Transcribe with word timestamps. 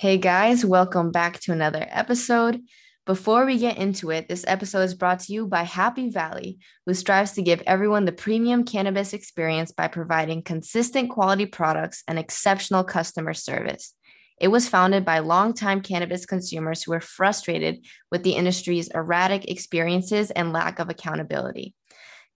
Hey 0.00 0.16
guys, 0.16 0.64
welcome 0.64 1.10
back 1.10 1.40
to 1.40 1.50
another 1.50 1.84
episode. 1.90 2.60
Before 3.04 3.44
we 3.44 3.58
get 3.58 3.78
into 3.78 4.12
it, 4.12 4.28
this 4.28 4.44
episode 4.46 4.82
is 4.82 4.94
brought 4.94 5.18
to 5.18 5.32
you 5.32 5.48
by 5.48 5.64
Happy 5.64 6.08
Valley, 6.08 6.60
who 6.86 6.94
strives 6.94 7.32
to 7.32 7.42
give 7.42 7.64
everyone 7.66 8.04
the 8.04 8.12
premium 8.12 8.62
cannabis 8.62 9.12
experience 9.12 9.72
by 9.72 9.88
providing 9.88 10.42
consistent 10.42 11.10
quality 11.10 11.46
products 11.46 12.04
and 12.06 12.16
exceptional 12.16 12.84
customer 12.84 13.34
service. 13.34 13.92
It 14.40 14.46
was 14.46 14.68
founded 14.68 15.04
by 15.04 15.18
longtime 15.18 15.80
cannabis 15.80 16.26
consumers 16.26 16.84
who 16.84 16.92
were 16.92 17.00
frustrated 17.00 17.84
with 18.12 18.22
the 18.22 18.36
industry's 18.36 18.86
erratic 18.94 19.50
experiences 19.50 20.30
and 20.30 20.52
lack 20.52 20.78
of 20.78 20.90
accountability. 20.90 21.74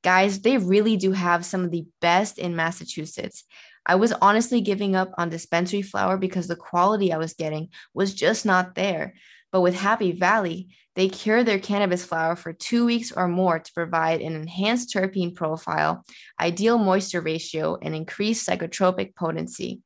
Guys, 0.02 0.40
they 0.40 0.58
really 0.58 0.96
do 0.96 1.12
have 1.12 1.44
some 1.44 1.62
of 1.62 1.70
the 1.70 1.86
best 2.00 2.38
in 2.38 2.56
Massachusetts. 2.56 3.44
I 3.84 3.96
was 3.96 4.12
honestly 4.12 4.60
giving 4.60 4.94
up 4.94 5.10
on 5.18 5.28
dispensary 5.28 5.82
flower 5.82 6.16
because 6.16 6.48
the 6.48 6.56
quality 6.56 7.12
I 7.12 7.18
was 7.18 7.34
getting 7.34 7.70
was 7.94 8.14
just 8.14 8.46
not 8.46 8.74
there. 8.74 9.14
But 9.50 9.60
with 9.60 9.74
Happy 9.74 10.12
Valley, 10.12 10.68
they 10.94 11.08
cure 11.08 11.44
their 11.44 11.58
cannabis 11.58 12.04
flower 12.04 12.36
for 12.36 12.52
two 12.52 12.86
weeks 12.86 13.12
or 13.12 13.28
more 13.28 13.58
to 13.58 13.72
provide 13.72 14.20
an 14.20 14.34
enhanced 14.34 14.94
terpene 14.94 15.34
profile, 15.34 16.04
ideal 16.40 16.78
moisture 16.78 17.20
ratio, 17.20 17.76
and 17.80 17.94
increased 17.94 18.48
psychotropic 18.48 19.14
potency. 19.14 19.82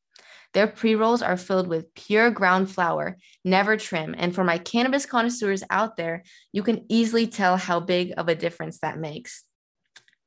Their 0.53 0.67
pre 0.67 0.95
rolls 0.95 1.23
are 1.23 1.37
filled 1.37 1.67
with 1.67 1.95
pure 1.95 2.31
ground 2.31 2.71
flower, 2.71 3.19
never 3.45 3.77
trim. 3.77 4.15
And 4.17 4.35
for 4.35 4.45
my 4.45 4.59
cannabis 4.59 5.05
connoisseurs 5.05 5.63
out 5.69 5.97
there, 5.97 6.23
you 6.53 6.63
can 6.63 6.87
easily 6.89 7.27
tell 7.27 7.57
how 7.57 7.81
big 7.81 8.15
of 8.17 8.29
a 8.29 8.35
difference 8.35 8.79
that 8.79 8.99
makes. 8.99 9.45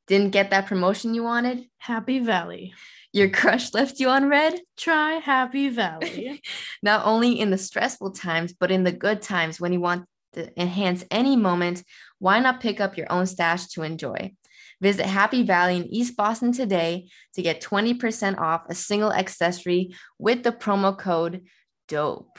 Didn't 0.08 0.32
get 0.32 0.50
that 0.50 0.68
promotion 0.68 1.14
you 1.14 1.24
wanted? 1.24 1.66
Happy 1.78 2.20
Valley. 2.20 2.74
Your 3.12 3.30
crush 3.30 3.74
left 3.74 4.00
you 4.00 4.10
on 4.10 4.30
red? 4.30 4.60
Try 4.78 5.14
Happy 5.14 5.70
Valley. 5.70 6.42
Not 6.84 7.06
only 7.06 7.40
in 7.40 7.50
the 7.50 7.58
stressful 7.58 8.12
times, 8.12 8.54
but 8.54 8.72
in 8.72 8.84
the 8.84 8.92
good 8.92 9.22
times 9.22 9.60
when 9.60 9.74
you 9.74 9.80
want 9.80 10.06
to 10.34 10.62
enhance 10.62 11.04
any 11.10 11.36
moment, 11.36 11.84
why 12.20 12.40
not 12.40 12.62
pick 12.62 12.80
up 12.80 12.98
your 12.98 13.12
own 13.12 13.26
stash 13.26 13.68
to 13.70 13.82
enjoy? 13.82 14.34
Visit 14.80 15.08
Happy 15.08 15.44
Valley 15.44 15.78
in 15.78 15.86
East 15.86 16.16
Boston 16.16 16.52
today 16.52 17.10
to 17.34 17.42
get 17.42 17.62
20% 17.62 18.38
off 18.38 18.62
a 18.70 18.76
single 18.76 19.12
accessory 19.12 19.96
with 20.20 20.44
the 20.44 20.52
promo 20.52 20.98
code 20.98 21.46
DOPE. 21.88 22.38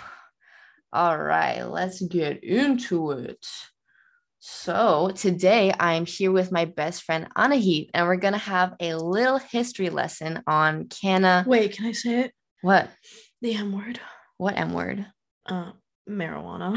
All 0.92 1.18
right, 1.18 1.62
let's 1.62 2.00
get 2.00 2.42
into 2.42 3.10
it. 3.10 3.46
So, 4.42 5.10
today 5.14 5.70
I 5.70 5.96
am 5.96 6.06
here 6.06 6.33
with 6.33 6.50
my 6.50 6.64
best 6.64 7.02
friend 7.02 7.28
Anahit, 7.36 7.91
and 7.92 8.06
we're 8.06 8.16
going 8.16 8.33
to 8.33 8.38
have 8.38 8.72
a 8.80 8.94
little 8.94 9.36
history 9.36 9.91
lesson 9.91 10.42
on 10.47 10.86
canna. 10.88 11.44
Wait, 11.47 11.77
can 11.77 11.84
I 11.84 11.92
say 11.92 12.20
it? 12.20 12.32
What? 12.62 12.88
The 13.42 13.52
M 13.52 13.70
word. 13.70 14.00
What 14.38 14.56
M 14.56 14.72
word? 14.72 15.05
Uh, 15.44 15.72
marijuana. 16.08 16.74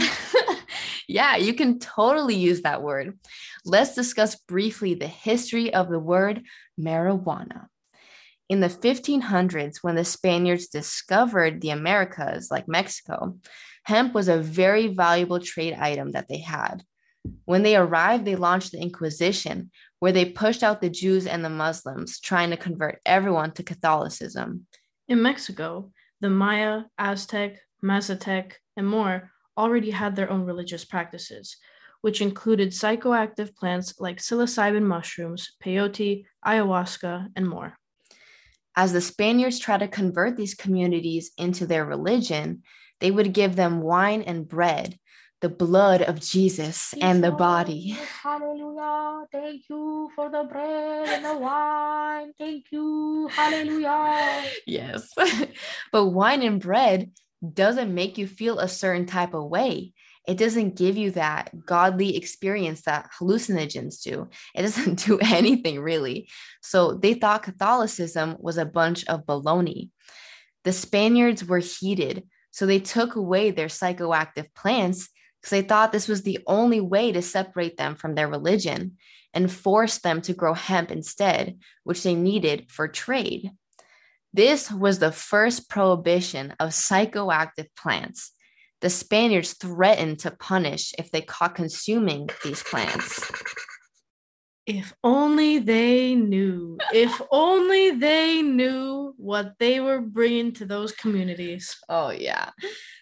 yeah, 1.08 1.38
you 1.38 1.54
can 1.54 1.80
totally 1.80 2.36
use 2.36 2.64
that 2.64 2.82
word. 2.82 3.18
Let's 3.64 3.96
discuss 3.96 4.36
briefly 4.36 4.96
the 4.96 5.08
history 5.08 5.74
of 5.74 5.88
the 5.88 6.00
word 6.00 6.44
marijuana. 6.78 7.68
In 8.50 8.60
the 8.60 8.68
1500s, 8.68 9.78
when 9.82 9.96
the 9.96 10.04
Spaniards 10.04 10.68
discovered 10.68 11.62
the 11.62 11.70
Americas, 11.70 12.52
like 12.52 12.68
Mexico, 12.68 13.38
hemp 13.86 14.14
was 14.14 14.28
a 14.28 14.38
very 14.38 14.88
valuable 14.88 15.40
trade 15.40 15.76
item 15.80 16.12
that 16.12 16.28
they 16.28 16.40
had. 16.40 16.84
When 17.46 17.64
they 17.64 17.76
arrived, 17.76 18.26
they 18.26 18.36
launched 18.36 18.72
the 18.72 18.82
Inquisition, 18.82 19.72
where 20.00 20.12
they 20.12 20.26
pushed 20.26 20.64
out 20.64 20.82
the 20.82 20.90
Jews 20.90 21.26
and 21.26 21.44
the 21.44 21.50
Muslims, 21.50 22.20
trying 22.20 22.50
to 22.50 22.58
convert 22.58 23.02
everyone 23.06 23.52
to 23.54 23.64
Catholicism. 23.64 24.68
In 25.08 25.22
Mexico, 25.22 25.92
the 26.22 26.30
Maya, 26.30 26.84
Aztec, 26.98 27.60
Mazatec, 27.84 28.54
and 28.78 28.88
more 28.88 29.32
already 29.58 29.92
had 29.92 30.16
their 30.16 30.30
own 30.30 30.44
religious 30.46 30.86
practices, 30.86 31.58
which 32.02 32.22
included 32.22 32.70
psychoactive 32.70 33.56
plants 33.56 34.00
like 34.00 34.18
psilocybin 34.18 34.84
mushrooms, 34.84 35.52
peyote, 35.64 36.26
ayahuasca, 36.46 37.28
and 37.36 37.48
more. 37.48 37.78
As 38.76 38.92
the 38.92 39.02
Spaniards 39.02 39.60
tried 39.60 39.80
to 39.80 39.88
convert 39.88 40.36
these 40.36 40.56
communities 40.56 41.32
into 41.38 41.66
their 41.66 41.86
religion, 41.86 42.64
they 43.00 43.12
would 43.12 43.34
give 43.34 43.56
them 43.56 43.82
wine 43.82 44.22
and 44.24 44.48
bread, 44.48 44.98
the 45.44 45.50
blood 45.50 46.02
of 46.02 46.22
Jesus 46.22 46.94
and 47.02 47.22
the 47.22 47.30
body. 47.30 47.98
Hallelujah. 48.24 49.26
Thank 49.30 49.64
you 49.70 50.10
for 50.16 50.30
the 50.30 50.46
bread 50.46 51.10
and 51.10 51.26
the 51.26 51.38
wine. 51.38 52.32
Thank 52.40 52.68
you. 52.72 53.28
Hallelujah. 53.28 54.46
Yes. 54.66 55.14
but 55.92 56.06
wine 56.06 56.44
and 56.44 56.62
bread 56.62 57.12
doesn't 57.54 57.94
make 57.94 58.18
you 58.18 58.26
feel 58.26 58.60
a 58.60 58.70
certain 58.70 59.06
type 59.06 59.34
of 59.34 59.50
way. 59.50 59.92
It 60.30 60.38
doesn't 60.38 60.78
give 60.78 60.96
you 60.96 61.12
that 61.12 61.52
godly 61.66 62.16
experience 62.16 62.84
that 62.84 63.10
hallucinogens 63.20 64.02
do. 64.02 64.30
It 64.56 64.62
doesn't 64.62 65.00
do 65.06 65.20
anything 65.20 65.82
really. 65.82 66.30
So 66.62 66.94
they 66.94 67.16
thought 67.16 67.44
Catholicism 67.44 68.38
was 68.40 68.58
a 68.58 68.64
bunch 68.64 69.06
of 69.08 69.26
baloney. 69.26 69.90
The 70.64 70.72
Spaniards 70.72 71.44
were 71.44 71.60
heated, 71.60 72.24
so 72.52 72.66
they 72.66 72.80
took 72.80 73.18
away 73.18 73.52
their 73.52 73.68
psychoactive 73.68 74.46
plants 74.56 75.10
because 75.44 75.52
they 75.52 75.68
thought 75.68 75.92
this 75.92 76.08
was 76.08 76.22
the 76.22 76.40
only 76.48 76.80
way 76.80 77.12
to 77.12 77.22
separate 77.22 77.76
them 77.76 77.96
from 77.96 78.16
their 78.16 78.30
religion 78.30 78.96
and 79.34 79.52
force 79.52 80.00
them 80.00 80.22
to 80.22 80.34
grow 80.34 80.54
hemp 80.54 80.90
instead, 80.90 81.60
which 81.84 82.02
they 82.02 82.16
needed 82.16 82.72
for 82.72 82.88
trade. 82.88 83.52
This 84.32 84.72
was 84.72 85.00
the 85.00 85.12
first 85.12 85.70
prohibition 85.70 86.54
of 86.62 86.70
psychoactive 86.70 87.68
plants. 87.78 88.32
The 88.80 88.90
Spaniards 88.90 89.54
threatened 89.54 90.20
to 90.20 90.32
punish 90.32 90.94
if 90.98 91.12
they 91.12 91.22
caught 91.22 91.56
consuming 91.56 92.30
these 92.46 92.64
plants. 92.64 93.30
If 94.66 94.94
only 95.04 95.60
they 95.60 96.16
knew, 96.16 96.78
if 96.94 97.22
only 97.32 97.92
they 97.92 98.42
knew 98.42 99.14
what 99.18 99.56
they 99.60 99.82
were 99.82 100.00
bringing 100.00 100.54
to 100.54 100.66
those 100.66 100.94
communities. 100.94 101.76
Oh, 101.90 102.12
yeah. 102.12 102.52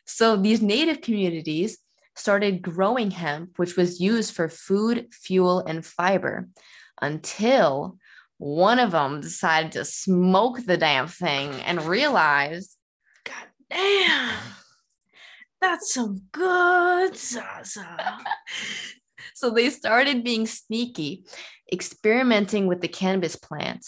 So 0.05 0.37
these 0.37 0.63
native 0.63 1.01
communities 1.01 1.77
started 2.15 2.61
growing 2.61 3.11
hemp, 3.11 3.57
which 3.57 3.75
was 3.75 3.99
used 3.99 4.35
for 4.35 4.49
food, 4.49 5.07
fuel, 5.11 5.59
and 5.59 5.85
fiber, 5.85 6.47
until 7.01 7.97
one 8.37 8.79
of 8.79 8.91
them 8.91 9.21
decided 9.21 9.71
to 9.73 9.85
smoke 9.85 10.65
the 10.65 10.77
damn 10.77 11.07
thing 11.07 11.51
and 11.61 11.83
realized, 11.83 12.75
God 13.23 13.47
damn, 13.69 14.39
that's 15.61 15.93
some 15.93 16.21
good 16.31 17.15
Zaza. 17.15 18.17
so 19.35 19.51
they 19.51 19.69
started 19.69 20.23
being 20.23 20.47
sneaky, 20.47 21.25
experimenting 21.71 22.67
with 22.67 22.81
the 22.81 22.87
cannabis 22.87 23.35
plant. 23.35 23.85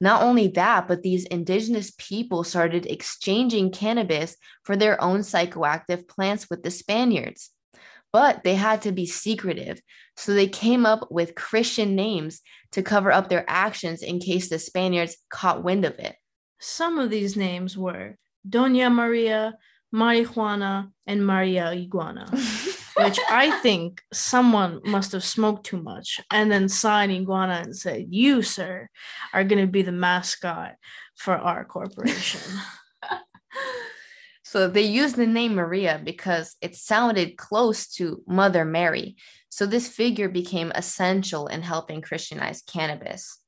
Not 0.00 0.22
only 0.22 0.48
that, 0.48 0.88
but 0.88 1.02
these 1.02 1.26
indigenous 1.26 1.92
people 1.98 2.42
started 2.42 2.86
exchanging 2.86 3.70
cannabis 3.70 4.34
for 4.64 4.76
their 4.76 4.98
own 5.02 5.20
psychoactive 5.20 6.08
plants 6.08 6.48
with 6.48 6.62
the 6.62 6.70
Spaniards 6.70 7.50
but 8.12 8.42
they 8.44 8.54
had 8.54 8.82
to 8.82 8.92
be 8.92 9.06
secretive. 9.06 9.80
So 10.16 10.34
they 10.34 10.48
came 10.48 10.84
up 10.84 11.10
with 11.10 11.34
Christian 11.34 11.94
names 11.94 12.40
to 12.72 12.82
cover 12.82 13.12
up 13.12 13.28
their 13.28 13.44
actions 13.48 14.02
in 14.02 14.20
case 14.20 14.48
the 14.48 14.58
Spaniards 14.58 15.16
caught 15.28 15.64
wind 15.64 15.84
of 15.84 15.98
it. 15.98 16.16
Some 16.58 16.98
of 16.98 17.10
these 17.10 17.36
names 17.36 17.76
were 17.76 18.16
Doña 18.48 18.92
Maria, 18.92 19.54
Marijuana, 19.94 20.90
and 21.06 21.26
Maria 21.26 21.70
Iguana, 21.70 22.26
which 22.96 23.18
I 23.30 23.58
think 23.60 24.02
someone 24.12 24.80
must 24.84 25.12
have 25.12 25.24
smoked 25.24 25.66
too 25.66 25.82
much 25.82 26.20
and 26.30 26.50
then 26.50 26.68
signed 26.68 27.12
Iguana 27.12 27.62
and 27.64 27.76
said, 27.76 28.06
You, 28.10 28.42
sir, 28.42 28.88
are 29.32 29.44
going 29.44 29.64
to 29.64 29.70
be 29.70 29.82
the 29.82 29.92
mascot 29.92 30.74
for 31.16 31.34
our 31.34 31.64
corporation. 31.64 32.40
So 34.50 34.66
they 34.66 34.82
used 34.82 35.14
the 35.14 35.28
name 35.28 35.54
Maria 35.54 36.00
because 36.02 36.56
it 36.60 36.74
sounded 36.74 37.36
close 37.36 37.86
to 37.90 38.24
Mother 38.26 38.64
Mary. 38.64 39.14
So 39.48 39.64
this 39.64 39.86
figure 39.86 40.28
became 40.28 40.72
essential 40.74 41.46
in 41.46 41.62
helping 41.62 42.02
Christianize 42.02 42.60
cannabis. 42.62 43.38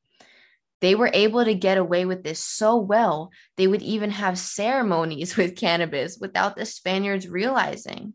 They 0.80 0.94
were 0.94 1.10
able 1.12 1.44
to 1.44 1.56
get 1.56 1.76
away 1.76 2.04
with 2.04 2.22
this 2.22 2.38
so 2.38 2.76
well, 2.76 3.32
they 3.56 3.66
would 3.66 3.82
even 3.82 4.10
have 4.10 4.38
ceremonies 4.38 5.36
with 5.36 5.56
cannabis 5.56 6.18
without 6.20 6.54
the 6.54 6.64
Spaniards 6.64 7.26
realizing. 7.26 8.14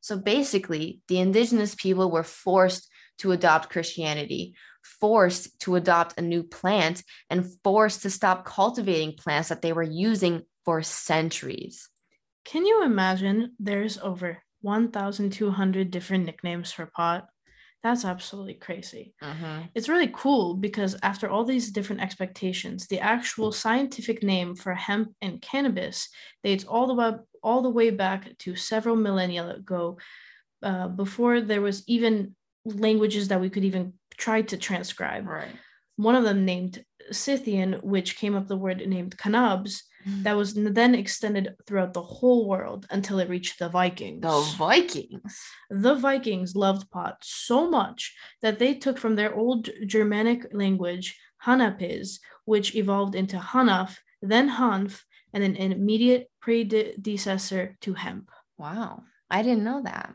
So 0.00 0.16
basically, 0.16 1.00
the 1.08 1.18
indigenous 1.18 1.74
people 1.74 2.08
were 2.08 2.22
forced 2.22 2.88
to 3.18 3.32
adopt 3.32 3.70
Christianity, 3.70 4.54
forced 4.84 5.58
to 5.62 5.74
adopt 5.74 6.20
a 6.20 6.22
new 6.22 6.44
plant, 6.44 7.02
and 7.28 7.52
forced 7.64 8.02
to 8.02 8.10
stop 8.10 8.44
cultivating 8.44 9.16
plants 9.16 9.48
that 9.48 9.60
they 9.60 9.72
were 9.72 9.82
using 9.82 10.42
for 10.64 10.82
centuries. 10.82 11.88
Can 12.44 12.66
you 12.66 12.82
imagine 12.84 13.54
there's 13.58 13.98
over 13.98 14.42
1,200 14.60 15.90
different 15.90 16.24
nicknames 16.26 16.72
for 16.72 16.86
pot? 16.86 17.28
That's 17.82 18.04
absolutely 18.04 18.54
crazy. 18.54 19.14
Mhm. 19.22 19.70
It's 19.74 19.88
really 19.88 20.10
cool 20.12 20.54
because 20.56 20.96
after 21.02 21.28
all 21.28 21.44
these 21.44 21.72
different 21.72 22.02
expectations, 22.02 22.86
the 22.86 23.00
actual 23.00 23.52
scientific 23.52 24.22
name 24.22 24.54
for 24.54 24.74
hemp 24.74 25.14
and 25.20 25.42
cannabis 25.42 26.08
dates 26.44 26.64
all 26.64 26.86
the 26.86 26.94
way 26.94 27.12
all 27.42 27.62
the 27.62 27.70
way 27.70 27.90
back 27.90 28.36
to 28.38 28.54
several 28.56 28.96
millennia 28.96 29.46
ago, 29.48 29.98
uh, 30.62 30.88
before 30.88 31.40
there 31.40 31.60
was 31.62 31.82
even 31.88 32.36
languages 32.64 33.28
that 33.28 33.40
we 33.40 33.50
could 33.50 33.64
even 33.64 33.94
try 34.16 34.42
to 34.42 34.56
transcribe. 34.56 35.26
Right. 35.26 35.56
One 35.96 36.14
of 36.14 36.24
them 36.24 36.44
named 36.44 36.84
Scythian, 37.12 37.74
which 37.82 38.16
came 38.16 38.34
up 38.34 38.48
the 38.48 38.56
word 38.56 38.86
named 38.86 39.18
Cannabs, 39.18 39.84
mm. 40.06 40.22
that 40.22 40.36
was 40.36 40.54
then 40.54 40.94
extended 40.94 41.54
throughout 41.66 41.94
the 41.94 42.02
whole 42.02 42.48
world 42.48 42.86
until 42.90 43.18
it 43.18 43.28
reached 43.28 43.58
the 43.58 43.68
Vikings. 43.68 44.22
The 44.22 44.54
Vikings. 44.56 45.40
The 45.70 45.94
Vikings 45.94 46.56
loved 46.56 46.90
pot 46.90 47.18
so 47.22 47.70
much 47.70 48.14
that 48.40 48.58
they 48.58 48.74
took 48.74 48.98
from 48.98 49.16
their 49.16 49.34
old 49.34 49.68
Germanic 49.86 50.46
language 50.52 51.18
Hanapiz, 51.44 52.18
which 52.44 52.74
evolved 52.74 53.14
into 53.14 53.38
Hanaf, 53.38 53.96
then 54.20 54.48
Hanf, 54.48 55.02
and 55.32 55.42
an 55.42 55.56
immediate 55.56 56.30
predecessor 56.40 57.76
to 57.80 57.94
hemp. 57.94 58.30
Wow. 58.58 59.04
I 59.30 59.42
didn't 59.42 59.64
know 59.64 59.82
that. 59.84 60.14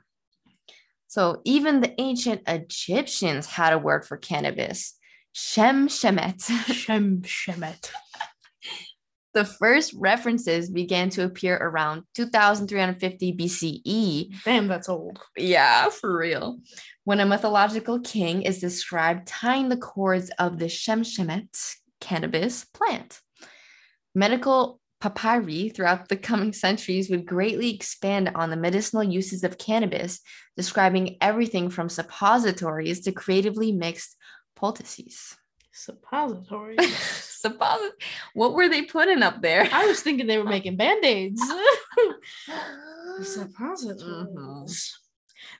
So 1.08 1.42
even 1.46 1.82
the 1.82 2.00
ancient 2.00 2.42
Egyptians 2.48 3.48
had 3.48 3.74
a 3.74 3.80
word 3.80 4.06
for 4.06 4.18
cannabis. 4.18 4.97
Shem 5.40 5.88
Shemet. 5.88 6.42
Shem 6.74 7.22
Shemet. 7.22 7.92
the 9.36 9.46
first 9.46 9.94
references 9.94 10.68
began 10.68 11.12
to 11.12 11.26
appear 11.26 11.56
around 11.56 12.06
2350 12.16 13.34
BCE 13.34 14.44
Damn, 14.44 14.68
that's 14.68 14.90
old. 14.90 15.20
Yeah, 15.38 15.90
for 15.90 16.18
real. 16.18 16.58
When 17.04 17.20
a 17.20 17.26
mythological 17.28 18.00
king 18.00 18.42
is 18.42 18.60
described 18.60 19.28
tying 19.28 19.70
the 19.70 19.78
cords 19.78 20.32
of 20.40 20.58
the 20.58 20.66
Shemshemet 20.66 21.76
cannabis 22.02 22.66
plant. 22.66 23.22
Medical 24.16 24.80
papyri 25.00 25.70
throughout 25.70 26.10
the 26.10 26.18
coming 26.18 26.52
centuries 26.52 27.12
would 27.12 27.28
greatly 27.28 27.76
expand 27.76 28.32
on 28.34 28.50
the 28.50 28.58
medicinal 28.58 29.04
uses 29.04 29.44
of 29.44 29.60
cannabis, 29.60 30.20
describing 30.56 31.18
everything 31.22 31.70
from 31.70 31.90
suppositories 31.90 33.02
to 33.02 33.12
creatively 33.12 33.72
mixed 33.72 34.18
poultices. 34.58 35.38
Suppository. 35.72 36.76
Supposit- 36.78 38.02
what 38.34 38.54
were 38.54 38.68
they 38.68 38.82
putting 38.82 39.22
up 39.24 39.42
there? 39.42 39.70
I 39.72 39.86
was 39.86 40.02
thinking 40.02 40.26
they 40.28 40.40
were 40.40 40.44
making 40.44 40.76
band-aids. 40.76 41.42
Mm-hmm. 44.04 45.07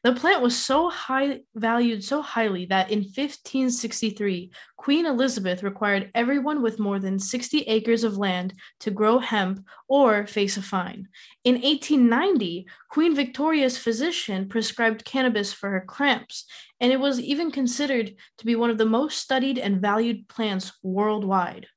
The 0.04 0.14
plant 0.14 0.42
was 0.42 0.56
so 0.56 0.90
high 0.90 1.42
valued 1.56 2.04
so 2.04 2.22
highly 2.22 2.66
that 2.66 2.92
in 2.92 3.00
1563, 3.00 4.52
Queen 4.76 5.06
Elizabeth 5.06 5.64
required 5.64 6.12
everyone 6.14 6.62
with 6.62 6.80
more 6.80 7.00
than 7.00 7.20
60 7.20 7.62
acres 7.62 8.04
of 8.04 8.18
land 8.18 8.54
to 8.82 8.92
grow 8.92 9.20
hemp 9.20 9.66
or 9.88 10.28
face 10.28 10.58
a 10.58 10.62
fine. 10.62 11.08
In 11.44 11.56
1890, 11.56 12.68
Queen 12.90 13.16
Victoria's 13.16 13.78
physician 13.78 14.48
prescribed 14.48 15.06
cannabis 15.06 15.52
for 15.52 15.70
her 15.72 15.82
cramps, 15.82 16.46
and 16.80 16.92
it 16.92 17.00
was 17.00 17.20
even 17.20 17.52
considered 17.52 18.16
to 18.38 18.46
be 18.46 18.56
one 18.56 18.70
of 18.70 18.78
the 18.78 18.86
most 18.86 19.18
studied 19.18 19.58
and 19.58 19.82
valued 19.82 20.28
plants 20.28 20.72
worldwide. 20.84 21.68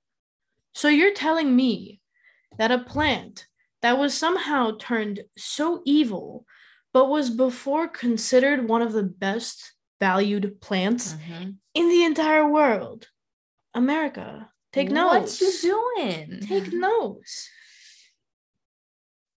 So 0.75 0.89
you're 0.89 1.15
telling 1.15 1.55
me 1.55 2.01
that 2.59 2.71
a 2.71 2.79
plant 2.79 3.47
that 3.83 3.99
was 3.99 4.15
somehow 4.15 4.73
turned 4.79 5.21
so 5.37 5.83
evil, 5.85 6.45
but 6.93 7.09
was 7.09 7.31
before 7.31 7.89
considered 7.89 8.69
one 8.69 8.83
of 8.83 8.93
the 8.93 9.03
best 9.03 9.75
valued 10.01 10.61
plants 10.61 11.15
Mhm. 11.15 11.57
in 11.75 11.89
the 11.89 12.05
entire 12.05 12.49
world. 12.49 13.09
America, 13.75 14.51
take 14.73 14.91
notes. 14.91 15.41
What 15.41 15.63
you 15.63 15.95
doing? 15.97 16.41
Take 16.41 16.73
notes. 16.73 17.49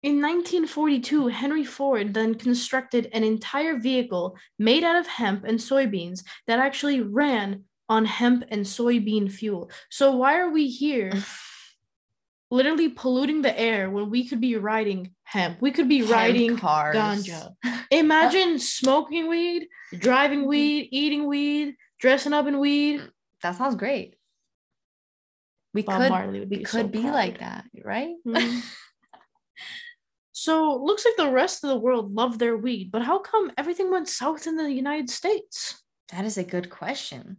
In 0.01 0.19
1942, 0.19 1.27
Henry 1.27 1.63
Ford 1.63 2.13
then 2.13 2.35
constructed 2.35 3.09
an 3.13 3.23
entire 3.23 3.77
vehicle 3.77 4.37
made 4.59 4.83
out 4.83 4.97
of 4.97 5.07
hemp 5.07 5.45
and 5.45 5.59
soybeans 5.59 6.23
that 6.45 6.59
actually 6.59 6.99
ran 6.99 7.63
on 7.87 8.05
hemp 8.05 8.43
and 8.49 8.65
soybean 8.65 9.31
fuel. 9.31 9.71
So, 9.89 10.15
why 10.15 10.37
are 10.39 10.49
we 10.49 10.67
here 10.67 11.11
literally 12.53 12.89
polluting 12.89 13.41
the 13.41 13.57
air 13.59 13.89
when 13.89 14.09
we 14.09 14.27
could 14.27 14.39
be 14.39 14.55
riding 14.55 15.11
hemp? 15.23 15.61
We 15.61 15.71
could 15.71 15.89
be 15.89 15.99
Hemp 15.99 16.11
riding 16.11 16.57
cars. 16.57 16.95
ganja. 16.95 17.55
Imagine 17.91 18.55
uh, 18.55 18.59
smoking 18.59 19.27
weed, 19.27 19.67
driving 19.97 20.41
mm-hmm. 20.41 20.49
weed, 20.49 20.89
eating 20.91 21.27
weed, 21.27 21.75
dressing 21.99 22.33
up 22.33 22.47
in 22.47 22.59
weed. 22.59 23.01
Mm, 23.01 23.09
that 23.41 23.55
sounds 23.55 23.75
great. 23.75 24.15
We 25.73 25.81
Bob 25.81 26.01
could 26.01 26.09
Marley 26.11 26.39
would 26.39 26.49
we 26.51 26.57
be 26.57 26.63
could 26.63 26.85
so 26.85 26.87
be 26.87 27.01
proud. 27.01 27.13
like 27.13 27.39
that, 27.39 27.65
right? 27.83 28.13
Mhm. 28.27 28.61
so 30.31 30.75
looks 30.83 31.03
like 31.05 31.17
the 31.17 31.31
rest 31.31 31.63
of 31.63 31.69
the 31.69 31.77
world 31.79 32.13
loved 32.13 32.39
their 32.39 32.55
weed, 32.55 32.91
but 32.91 33.01
how 33.01 33.17
come 33.19 33.51
everything 33.57 33.89
went 33.91 34.07
south 34.07 34.45
in 34.45 34.55
the 34.55 34.71
United 34.71 35.09
States? 35.09 35.81
That 36.11 36.25
is 36.25 36.37
a 36.37 36.43
good 36.43 36.69
question. 36.69 37.37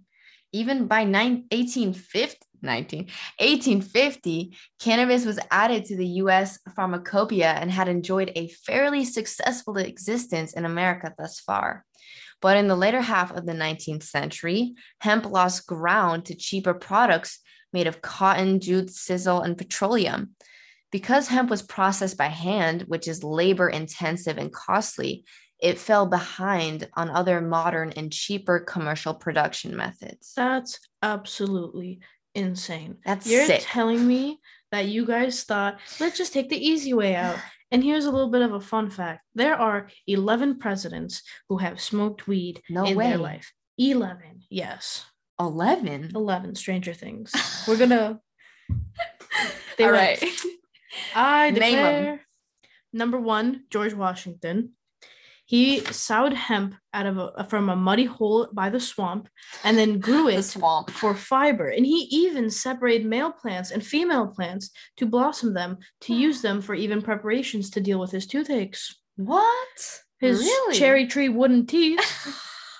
Even 0.52 0.86
by 0.86 1.04
nine, 1.04 1.46
1850, 1.50 2.46
19, 2.64 3.00
1850, 3.38 4.56
cannabis 4.80 5.24
was 5.24 5.38
added 5.50 5.84
to 5.86 5.96
the 5.96 6.06
US 6.22 6.58
pharmacopoeia 6.74 7.52
and 7.52 7.70
had 7.70 7.88
enjoyed 7.88 8.32
a 8.34 8.48
fairly 8.48 9.04
successful 9.04 9.76
existence 9.76 10.52
in 10.54 10.64
America 10.64 11.14
thus 11.16 11.38
far. 11.40 11.84
But 12.40 12.56
in 12.56 12.68
the 12.68 12.76
later 12.76 13.00
half 13.00 13.32
of 13.32 13.46
the 13.46 13.52
19th 13.52 14.02
century, 14.02 14.74
hemp 15.00 15.26
lost 15.26 15.66
ground 15.66 16.26
to 16.26 16.34
cheaper 16.34 16.74
products 16.74 17.40
made 17.72 17.86
of 17.86 18.02
cotton, 18.02 18.60
jute, 18.60 18.88
sisal, 18.88 19.44
and 19.44 19.56
petroleum. 19.56 20.34
Because 20.92 21.28
hemp 21.28 21.50
was 21.50 21.62
processed 21.62 22.16
by 22.16 22.28
hand, 22.28 22.82
which 22.82 23.08
is 23.08 23.24
labor 23.24 23.68
intensive 23.68 24.38
and 24.38 24.52
costly, 24.52 25.24
it 25.58 25.78
fell 25.78 26.06
behind 26.06 26.88
on 26.94 27.08
other 27.10 27.40
modern 27.40 27.90
and 27.92 28.12
cheaper 28.12 28.60
commercial 28.60 29.14
production 29.14 29.74
methods. 29.74 30.32
That's 30.36 30.78
absolutely 31.02 32.00
insane. 32.34 32.98
That's 33.04 33.26
You're 33.26 33.46
sick. 33.46 33.62
telling 33.64 34.06
me 34.06 34.40
that 34.72 34.86
you 34.86 35.06
guys 35.06 35.44
thought, 35.44 35.78
let's 36.00 36.18
just 36.18 36.32
take 36.32 36.48
the 36.48 36.56
easy 36.68 36.94
way 36.94 37.14
out. 37.16 37.36
And 37.72 37.82
here's 37.82 38.04
a 38.04 38.10
little 38.12 38.30
bit 38.30 38.42
of 38.42 38.52
a 38.52 38.60
fun 38.60 38.88
fact 38.88 39.24
there 39.34 39.56
are 39.56 39.88
11 40.06 40.60
presidents 40.60 41.22
who 41.48 41.56
have 41.58 41.80
smoked 41.80 42.28
weed 42.28 42.62
No 42.70 42.84
in 42.84 42.96
way. 42.96 43.08
their 43.08 43.18
life. 43.18 43.52
11, 43.78 44.42
yes. 44.48 45.04
11. 45.40 46.12
11 46.14 46.54
Stranger 46.54 46.94
Things. 46.94 47.32
We're 47.66 47.78
gonna. 47.78 48.20
They 49.76 49.84
All 49.86 49.90
right. 49.90 50.22
I 51.16 51.50
Name 51.50 51.62
'em. 51.78 51.94
declare. 51.94 52.20
Number 52.92 53.18
one, 53.18 53.64
George 53.70 53.92
Washington. 53.94 54.74
He 55.46 55.80
sowed 55.80 56.32
hemp 56.32 56.74
out 56.94 57.06
of 57.06 57.18
a, 57.18 57.44
from 57.44 57.68
a 57.68 57.76
muddy 57.76 58.06
hole 58.06 58.48
by 58.52 58.70
the 58.70 58.80
swamp, 58.80 59.28
and 59.62 59.76
then 59.76 59.98
grew 59.98 60.30
the 60.30 60.38
it 60.38 60.42
swamp. 60.44 60.90
for 60.90 61.14
fiber. 61.14 61.68
And 61.68 61.84
he 61.84 62.08
even 62.10 62.48
separated 62.50 63.06
male 63.06 63.30
plants 63.30 63.70
and 63.70 63.84
female 63.84 64.28
plants 64.28 64.70
to 64.96 65.06
blossom 65.06 65.52
them 65.52 65.78
to 66.02 66.14
hmm. 66.14 66.20
use 66.20 66.40
them 66.40 66.62
for 66.62 66.74
even 66.74 67.02
preparations 67.02 67.70
to 67.70 67.80
deal 67.80 68.00
with 68.00 68.10
his 68.10 68.26
toothaches. 68.26 68.96
What? 69.16 70.00
His 70.18 70.40
Really? 70.40 70.78
cherry 70.78 71.06
tree 71.06 71.28
wooden 71.28 71.66
teeth 71.66 72.00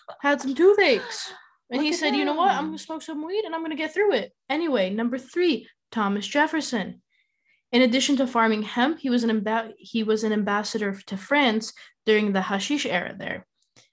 had 0.23 0.41
some 0.41 0.55
toothaches. 0.55 1.33
And 1.71 1.79
Look 1.83 1.87
he 1.87 1.93
said, 1.93 2.15
you 2.15 2.25
know 2.25 2.35
what? 2.35 2.51
I'm 2.53 2.67
going 2.67 2.79
to 2.79 2.83
smoke 2.83 3.03
some 3.03 3.27
weed 3.27 3.45
and 3.45 3.55
I'm 3.55 3.61
going 3.61 3.71
to 3.71 3.77
get 3.77 3.93
through 3.93 4.15
it. 4.15 4.33
Anyway, 4.49 4.91
number 4.91 5.19
three, 5.19 5.69
Thomas 5.91 6.27
Jefferson. 6.27 7.03
In 7.73 7.83
addition 7.83 8.17
to 8.17 8.27
farming 8.27 8.63
hemp, 8.63 9.01
he 9.01 9.11
was 9.11 9.25
an 9.25 9.31
amba- 9.31 9.73
he 9.79 10.05
was 10.05 10.23
an 10.23 10.33
ambassador 10.33 10.97
to 11.07 11.17
France 11.17 11.73
during 12.07 12.33
the 12.33 12.43
hashish 12.43 12.87
era 12.87 13.15
there. 13.19 13.47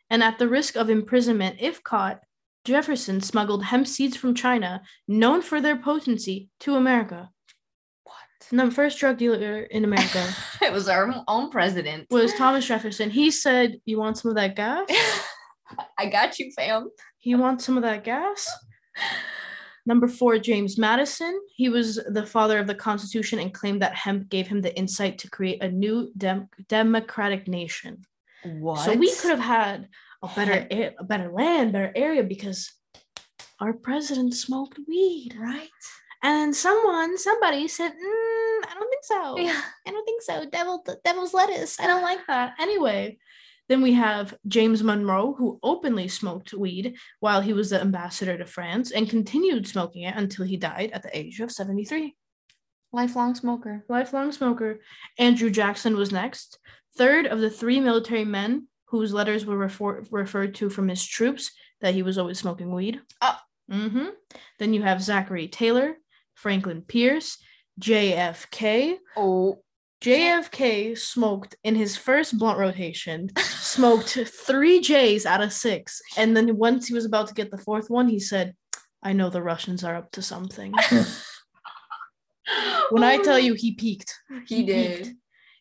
And 0.09 0.23
at 0.23 0.39
the 0.39 0.47
risk 0.47 0.75
of 0.75 0.89
imprisonment 0.89 1.57
if 1.59 1.83
caught, 1.83 2.21
Jefferson 2.65 3.21
smuggled 3.21 3.63
hemp 3.65 3.87
seeds 3.87 4.15
from 4.15 4.35
China, 4.35 4.83
known 5.07 5.41
for 5.41 5.61
their 5.61 5.77
potency, 5.77 6.49
to 6.59 6.75
America. 6.75 7.31
What? 8.03 8.51
And 8.51 8.59
the 8.59 8.69
first 8.71 8.99
drug 8.99 9.17
dealer 9.17 9.61
in 9.63 9.83
America 9.83 10.27
it 10.61 10.71
was 10.71 10.87
our 10.87 11.11
own 11.27 11.49
president. 11.49 12.07
was 12.11 12.33
Thomas 12.33 12.65
Jefferson. 12.67 13.09
He 13.09 13.31
said, 13.31 13.79
"You 13.85 13.97
want 13.97 14.17
some 14.17 14.29
of 14.29 14.35
that 14.35 14.55
gas? 14.55 14.87
I 15.97 16.05
got 16.07 16.37
you, 16.37 16.51
fam. 16.51 16.89
You 17.21 17.37
want 17.37 17.61
some 17.61 17.77
of 17.77 17.83
that 17.83 18.03
gas?" 18.03 18.47
Number 19.85 20.07
four, 20.07 20.37
James 20.37 20.77
Madison. 20.77 21.39
He 21.55 21.69
was 21.69 21.95
the 22.07 22.25
father 22.25 22.59
of 22.59 22.67
the 22.67 22.75
Constitution 22.75 23.39
and 23.39 23.53
claimed 23.53 23.81
that 23.81 23.95
hemp 23.95 24.29
gave 24.29 24.47
him 24.47 24.61
the 24.61 24.75
insight 24.77 25.17
to 25.19 25.29
create 25.29 25.63
a 25.63 25.69
new 25.69 26.11
dem- 26.17 26.49
democratic 26.69 27.47
nation. 27.47 28.05
What? 28.43 28.79
So 28.85 28.93
we 28.93 29.13
could 29.15 29.31
have 29.31 29.39
had 29.39 29.87
a 30.23 30.27
better, 30.35 30.67
a, 30.71 30.95
a 30.99 31.03
better 31.03 31.31
land, 31.31 31.73
better 31.73 31.91
area 31.95 32.23
because 32.23 32.71
our 33.59 33.73
president 33.73 34.33
smoked 34.35 34.79
weed. 34.87 35.35
right? 35.39 35.69
And 36.23 36.55
someone, 36.55 37.17
somebody 37.17 37.67
said, 37.67 37.91
mm, 37.91 38.59
"I 38.69 38.73
don't 38.75 38.89
think 38.89 39.03
so. 39.03 39.37
Yeah. 39.39 39.59
I 39.87 39.91
don't 39.91 40.05
think 40.05 40.21
so. 40.21 40.45
Devil, 40.51 40.85
devil's 41.03 41.33
lettuce. 41.33 41.79
I 41.79 41.87
don't 41.87 42.03
like 42.03 42.19
that." 42.27 42.53
Anyway, 42.59 43.17
Then 43.71 43.81
we 43.81 43.93
have 43.93 44.37
James 44.49 44.83
Monroe, 44.83 45.31
who 45.31 45.57
openly 45.63 46.09
smoked 46.09 46.53
weed 46.53 46.97
while 47.21 47.39
he 47.39 47.53
was 47.53 47.69
the 47.69 47.79
ambassador 47.79 48.37
to 48.37 48.43
France 48.45 48.91
and 48.91 49.09
continued 49.09 49.65
smoking 49.65 50.01
it 50.01 50.13
until 50.17 50.43
he 50.43 50.57
died 50.57 50.91
at 50.91 51.03
the 51.03 51.17
age 51.17 51.39
of 51.39 51.53
73. 51.53 52.13
Lifelong 52.91 53.33
smoker. 53.33 53.85
Lifelong 53.87 54.33
smoker. 54.33 54.81
Andrew 55.17 55.49
Jackson 55.49 55.95
was 55.95 56.11
next, 56.11 56.59
third 56.97 57.25
of 57.25 57.39
the 57.39 57.49
three 57.49 57.79
military 57.79 58.25
men 58.25 58.67
whose 58.87 59.13
letters 59.13 59.45
were 59.45 59.57
refer- 59.57 60.03
referred 60.11 60.53
to 60.55 60.69
from 60.69 60.89
his 60.89 61.05
troops 61.05 61.51
that 61.79 61.93
he 61.93 62.03
was 62.03 62.17
always 62.17 62.39
smoking 62.39 62.73
weed. 62.73 62.99
Oh. 63.21 63.37
hmm 63.69 64.07
Then 64.59 64.73
you 64.73 64.81
have 64.81 65.01
Zachary 65.01 65.47
Taylor, 65.47 65.95
Franklin 66.35 66.81
Pierce, 66.81 67.37
JFK. 67.79 68.97
Oh, 69.15 69.59
JFK 70.01 70.97
smoked 70.97 71.55
in 71.63 71.75
his 71.75 71.95
first 71.95 72.37
blunt 72.37 72.57
rotation, 72.57 73.29
smoked 73.37 74.17
three 74.25 74.81
J's 74.81 75.27
out 75.27 75.41
of 75.41 75.53
six. 75.53 76.01
And 76.17 76.35
then 76.35 76.57
once 76.57 76.87
he 76.87 76.93
was 76.93 77.05
about 77.05 77.27
to 77.27 77.35
get 77.35 77.51
the 77.51 77.59
fourth 77.59 77.89
one, 77.89 78.07
he 78.07 78.19
said, 78.19 78.55
I 79.03 79.13
know 79.13 79.29
the 79.29 79.43
Russians 79.43 79.83
are 79.83 79.95
up 79.95 80.11
to 80.13 80.21
something. 80.21 80.73
when 82.89 83.03
I 83.03 83.17
tell 83.17 83.35
oh. 83.35 83.37
you 83.37 83.53
he 83.53 83.73
peaked, 83.73 84.13
he 84.47 84.63
peaked. 84.63 84.67
did. 84.67 85.15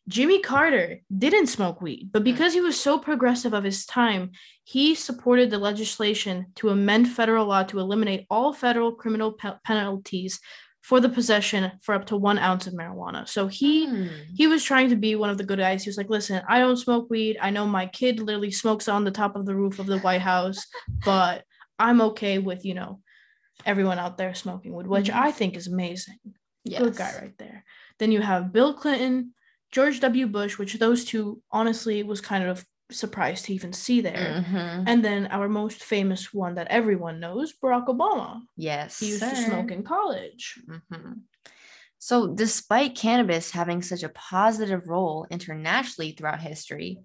Jimmy 0.08 0.40
Carter 0.40 1.00
didn't 1.16 1.46
smoke 1.46 1.80
weed, 1.80 2.08
but 2.10 2.22
mm. 2.22 2.24
because 2.24 2.52
he 2.52 2.60
was 2.60 2.80
so 2.80 2.98
progressive 2.98 3.52
of 3.52 3.62
his 3.62 3.86
time, 3.86 4.32
he 4.64 4.94
supported 4.94 5.50
the 5.50 5.58
legislation 5.58 6.46
to 6.56 6.70
amend 6.70 7.08
federal 7.08 7.46
law 7.46 7.62
to 7.64 7.78
eliminate 7.78 8.26
all 8.28 8.52
federal 8.52 8.92
criminal 8.92 9.32
pe- 9.32 9.52
penalties 9.64 10.40
for 10.82 10.98
the 11.00 11.08
possession 11.08 11.70
for 11.82 11.94
up 11.94 12.06
to 12.06 12.16
one 12.16 12.38
ounce 12.38 12.66
of 12.66 12.72
marijuana. 12.74 13.28
So 13.28 13.46
he 13.48 13.86
Hmm. 13.86 14.08
he 14.34 14.46
was 14.46 14.64
trying 14.64 14.88
to 14.90 14.96
be 14.96 15.14
one 15.14 15.30
of 15.30 15.38
the 15.38 15.44
good 15.44 15.58
guys. 15.58 15.84
He 15.84 15.88
was 15.90 15.96
like, 15.98 16.08
"Listen, 16.10 16.42
I 16.48 16.58
don't 16.58 16.76
smoke 16.76 17.08
weed. 17.10 17.36
I 17.40 17.50
know 17.50 17.66
my 17.66 17.86
kid 17.86 18.18
literally 18.20 18.50
smokes 18.50 18.88
on 18.88 19.04
the 19.04 19.10
top 19.10 19.36
of 19.36 19.44
the 19.46 19.54
roof 19.54 19.78
of 19.78 19.86
the 19.86 19.98
White 19.98 20.22
House, 20.22 20.66
but 21.04 21.44
I'm 21.78 22.00
okay 22.00 22.38
with 22.38 22.64
you 22.64 22.74
know 22.74 23.00
everyone 23.66 23.98
out 23.98 24.16
there 24.16 24.34
smoking 24.34 24.74
weed, 24.74 24.86
which 24.86 25.08
Mhm. 25.10 25.14
I 25.16 25.30
think 25.32 25.56
is 25.56 25.66
amazing." 25.66 26.18
Yes. 26.64 26.82
good 26.82 26.96
guy 26.96 27.12
right 27.20 27.36
there. 27.38 27.64
Then 27.98 28.12
you 28.12 28.20
have 28.20 28.52
Bill 28.52 28.74
Clinton, 28.74 29.34
George 29.72 30.00
W. 30.00 30.26
Bush, 30.26 30.58
which 30.58 30.74
those 30.74 31.04
two 31.04 31.42
honestly 31.50 32.02
was 32.02 32.20
kind 32.20 32.44
of 32.44 32.66
surprised 32.90 33.44
to 33.46 33.54
even 33.54 33.72
see 33.72 34.00
there. 34.00 34.44
Mhm. 34.46 34.84
And 34.86 35.04
then 35.04 35.26
our 35.28 35.48
most 35.48 35.82
famous 35.82 36.32
one 36.34 36.54
that 36.56 36.68
everyone 36.68 37.20
knows, 37.20 37.52
Barack 37.52 37.86
Obama. 37.86 38.40
Yes. 38.56 38.98
He 39.00 39.08
used 39.08 39.20
to 39.22 39.36
smoke 39.36 39.70
in 39.70 39.82
college. 39.82 40.58
Mhm. 40.68 41.20
So, 41.98 42.28
despite 42.28 42.96
cannabis 42.96 43.50
having 43.50 43.82
such 43.82 44.02
a 44.02 44.08
positive 44.08 44.88
role 44.88 45.26
internationally 45.30 46.12
throughout 46.12 46.40
history, 46.40 46.98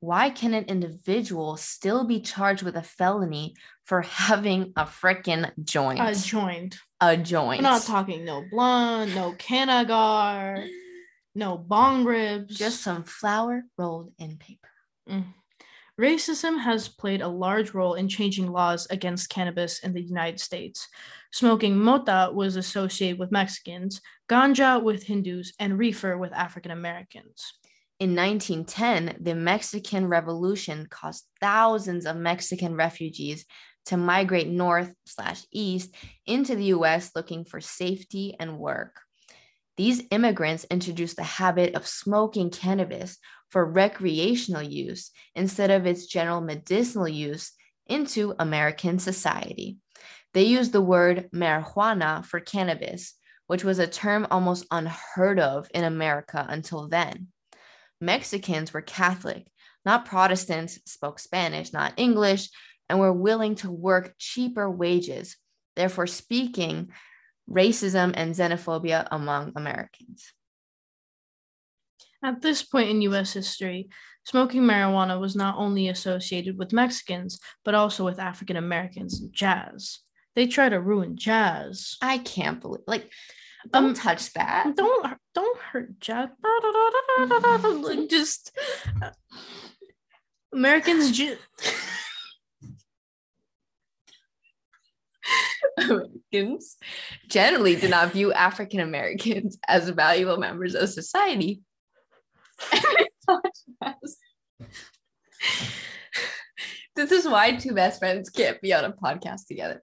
why 0.00 0.30
can 0.30 0.54
an 0.54 0.64
individual 0.64 1.56
still 1.56 2.04
be 2.04 2.20
charged 2.20 2.62
with 2.62 2.76
a 2.76 2.82
felony 2.82 3.54
for 3.84 4.00
having 4.02 4.72
a 4.76 4.84
frickin' 4.84 5.52
joint? 5.64 6.00
A 6.00 6.14
joint. 6.14 6.78
a 7.00 7.16
joint. 7.16 7.58
We're 7.62 7.68
not 7.70 7.82
talking 7.82 8.24
no 8.24 8.42
blunt, 8.50 9.14
no 9.14 9.32
cannagar, 9.34 10.66
no 11.34 11.58
bong 11.58 12.04
ribs. 12.04 12.56
Just 12.56 12.82
some 12.82 13.04
flower 13.04 13.64
rolled 13.76 14.12
in 14.18 14.38
paper. 14.38 14.68
Mm. 15.08 15.34
Racism 16.00 16.60
has 16.60 16.88
played 16.88 17.22
a 17.22 17.28
large 17.28 17.74
role 17.74 17.94
in 17.94 18.08
changing 18.08 18.52
laws 18.52 18.86
against 18.88 19.30
cannabis 19.30 19.80
in 19.80 19.92
the 19.92 20.00
United 20.00 20.38
States. 20.38 20.86
Smoking 21.32 21.76
mota 21.76 22.30
was 22.32 22.54
associated 22.54 23.18
with 23.18 23.32
Mexicans, 23.32 24.00
ganja 24.30 24.80
with 24.80 25.02
Hindus, 25.02 25.54
and 25.58 25.76
reefer 25.76 26.16
with 26.16 26.32
African 26.32 26.70
Americans. 26.70 27.52
In 27.98 28.14
1910, 28.14 29.16
the 29.20 29.34
Mexican 29.34 30.06
Revolution 30.06 30.86
caused 30.88 31.24
thousands 31.40 32.06
of 32.06 32.16
Mexican 32.16 32.76
refugees 32.76 33.44
to 33.86 33.96
migrate 33.96 34.46
north 34.46 34.94
slash 35.04 35.42
east 35.50 35.92
into 36.26 36.54
the 36.54 36.66
US 36.66 37.10
looking 37.16 37.44
for 37.44 37.60
safety 37.60 38.36
and 38.38 38.58
work. 38.58 39.00
These 39.78 40.02
immigrants 40.10 40.66
introduced 40.72 41.14
the 41.14 41.22
habit 41.22 41.76
of 41.76 41.86
smoking 41.86 42.50
cannabis 42.50 43.16
for 43.48 43.64
recreational 43.64 44.60
use 44.60 45.12
instead 45.36 45.70
of 45.70 45.86
its 45.86 46.06
general 46.06 46.40
medicinal 46.40 47.06
use 47.06 47.52
into 47.86 48.34
American 48.40 48.98
society. 48.98 49.78
They 50.34 50.42
used 50.42 50.72
the 50.72 50.82
word 50.82 51.30
marijuana 51.32 52.24
for 52.24 52.40
cannabis, 52.40 53.14
which 53.46 53.62
was 53.62 53.78
a 53.78 53.86
term 53.86 54.26
almost 54.32 54.66
unheard 54.72 55.38
of 55.38 55.70
in 55.72 55.84
America 55.84 56.44
until 56.48 56.88
then. 56.88 57.28
Mexicans 58.00 58.72
were 58.72 58.82
Catholic, 58.82 59.46
not 59.86 60.06
Protestants, 60.06 60.80
spoke 60.86 61.20
Spanish, 61.20 61.72
not 61.72 61.94
English, 61.96 62.50
and 62.88 62.98
were 62.98 63.12
willing 63.12 63.54
to 63.54 63.70
work 63.70 64.16
cheaper 64.18 64.68
wages, 64.68 65.36
therefore, 65.76 66.08
speaking 66.08 66.90
racism 67.50 68.12
and 68.14 68.34
xenophobia 68.34 69.06
among 69.10 69.52
Americans. 69.56 70.32
At 72.22 72.42
this 72.42 72.62
point 72.62 72.90
in 72.90 73.02
US 73.02 73.32
history, 73.32 73.88
smoking 74.24 74.62
marijuana 74.62 75.20
was 75.20 75.34
not 75.36 75.56
only 75.56 75.88
associated 75.88 76.58
with 76.58 76.72
Mexicans, 76.72 77.38
but 77.64 77.74
also 77.74 78.04
with 78.04 78.18
African 78.18 78.56
Americans 78.56 79.20
and 79.20 79.32
jazz. 79.32 80.00
They 80.34 80.46
try 80.46 80.68
to 80.68 80.80
ruin 80.80 81.16
jazz. 81.16 81.96
I 82.02 82.18
can't 82.18 82.60
believe, 82.60 82.82
like, 82.86 83.10
don't 83.72 83.86
Um, 83.86 83.94
touch 83.94 84.32
that. 84.34 84.76
Don't 84.76 85.16
don't 85.34 85.58
hurt 85.58 85.98
jazz. 86.00 86.28
Like, 87.18 88.08
just 88.10 88.56
Americans 90.52 91.10
ju- 91.12 91.36
Americans 96.32 96.76
generally 97.28 97.76
do 97.76 97.88
not 97.88 98.12
view 98.12 98.32
African 98.32 98.80
Americans 98.80 99.58
as 99.68 99.88
valuable 99.90 100.36
members 100.36 100.74
of 100.74 100.88
society. 100.88 101.62
this 106.96 107.12
is 107.12 107.26
why 107.26 107.56
two 107.56 107.74
best 107.74 108.00
friends 108.00 108.30
can't 108.30 108.60
be 108.60 108.72
on 108.72 108.84
a 108.84 108.92
podcast 108.92 109.46
together. 109.46 109.82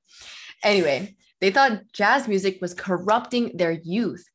Anyway, 0.64 1.16
they 1.42 1.52
thought 1.52 1.92
jazz 1.94 2.28
music 2.28 2.60
was 2.62 2.74
corrupting 2.74 3.56
their 3.56 3.72
youth. 3.72 4.26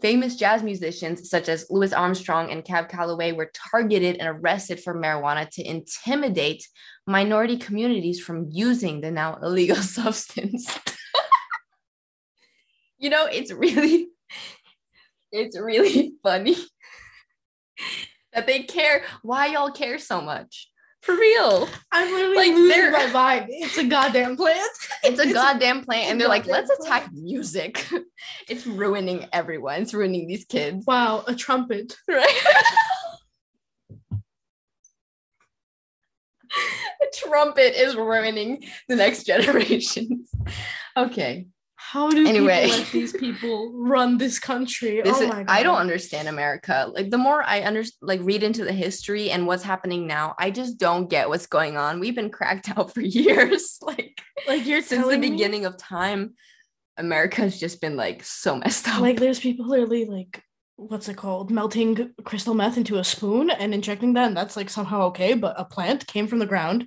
Famous 0.00 0.36
jazz 0.36 0.62
musicians 0.62 1.28
such 1.28 1.48
as 1.48 1.66
Louis 1.70 1.92
Armstrong 1.92 2.52
and 2.52 2.64
Cab 2.64 2.88
Calloway 2.88 3.32
were 3.32 3.50
targeted 3.72 4.18
and 4.18 4.28
arrested 4.28 4.80
for 4.80 4.94
marijuana 4.94 5.50
to 5.50 5.68
intimidate 5.68 6.68
minority 7.04 7.56
communities 7.56 8.20
from 8.20 8.46
using 8.48 9.00
the 9.00 9.10
now 9.10 9.38
illegal 9.42 9.76
substance. 9.82 10.78
You 12.98 13.10
know, 13.10 13.26
it's 13.26 13.52
really, 13.52 14.08
it's 15.32 15.58
really 15.58 16.14
funny 16.22 16.56
that 18.32 18.46
they 18.46 18.62
care. 18.64 19.02
Why 19.22 19.46
y'all 19.46 19.70
care 19.70 19.98
so 19.98 20.20
much? 20.20 20.68
For 21.02 21.14
real. 21.14 21.68
I'm 21.92 22.10
literally 22.12 22.36
Like, 22.36 22.52
losing 22.52 22.92
my 22.92 23.06
mind. 23.12 23.46
It's 23.50 23.78
a 23.78 23.84
goddamn 23.84 24.36
plant. 24.36 24.60
It's 25.04 25.20
a 25.20 25.22
It's 25.22 25.32
goddamn 25.32 25.84
plant. 25.84 26.10
And 26.10 26.20
they're 26.20 26.28
like, 26.28 26.46
let's 26.46 26.70
attack 26.70 27.10
music. 27.12 27.86
it's 28.48 28.66
ruining 28.66 29.26
everyone. 29.32 29.82
It's 29.82 29.94
ruining 29.94 30.26
these 30.26 30.44
kids. 30.44 30.84
Wow, 30.86 31.22
a 31.26 31.36
trumpet. 31.36 31.96
Right? 32.08 32.42
a 36.52 37.16
trumpet 37.16 37.80
is 37.80 37.94
ruining 37.94 38.64
the 38.88 38.96
next 38.96 39.24
generations. 39.24 40.30
Okay. 40.96 41.46
How 41.92 42.10
do 42.10 42.26
Anyway. 42.28 42.64
people 42.64 42.78
let 42.78 42.90
these 42.92 43.12
people 43.14 43.72
run 43.74 44.18
this 44.18 44.38
country? 44.38 45.00
This 45.02 45.16
oh 45.16 45.22
is, 45.22 45.28
my 45.28 45.42
god. 45.44 45.46
I 45.48 45.62
don't 45.62 45.78
understand 45.78 46.28
America. 46.28 46.90
Like 46.94 47.08
the 47.10 47.16
more 47.16 47.42
I 47.42 47.64
under 47.64 47.82
like 48.02 48.20
read 48.22 48.42
into 48.42 48.62
the 48.62 48.74
history 48.74 49.30
and 49.30 49.46
what's 49.46 49.62
happening 49.62 50.06
now, 50.06 50.34
I 50.38 50.50
just 50.50 50.76
don't 50.76 51.08
get 51.08 51.30
what's 51.30 51.46
going 51.46 51.78
on. 51.78 51.98
We've 51.98 52.14
been 52.14 52.28
cracked 52.28 52.68
out 52.76 52.92
for 52.92 53.00
years. 53.00 53.78
Like 53.82 54.20
like 54.46 54.66
you're 54.66 54.82
since 54.82 54.90
the 54.90 54.96
telling 54.98 55.20
me- 55.20 55.30
beginning 55.30 55.64
of 55.64 55.78
time, 55.78 56.34
America's 56.98 57.58
just 57.58 57.80
been 57.80 57.96
like 57.96 58.22
so 58.22 58.56
messed 58.56 58.86
up. 58.86 59.00
Like 59.00 59.18
there's 59.18 59.40
people 59.40 59.66
literally 59.66 60.04
like 60.04 60.42
what's 60.76 61.08
it 61.08 61.16
called? 61.16 61.50
Melting 61.50 62.12
crystal 62.24 62.52
meth 62.52 62.76
into 62.76 62.98
a 62.98 63.04
spoon 63.04 63.48
and 63.48 63.72
injecting 63.72 64.12
that, 64.12 64.26
and 64.28 64.36
that's 64.36 64.58
like 64.58 64.68
somehow 64.68 65.00
okay, 65.06 65.32
but 65.32 65.58
a 65.58 65.64
plant 65.64 66.06
came 66.06 66.26
from 66.26 66.38
the 66.38 66.46
ground, 66.46 66.86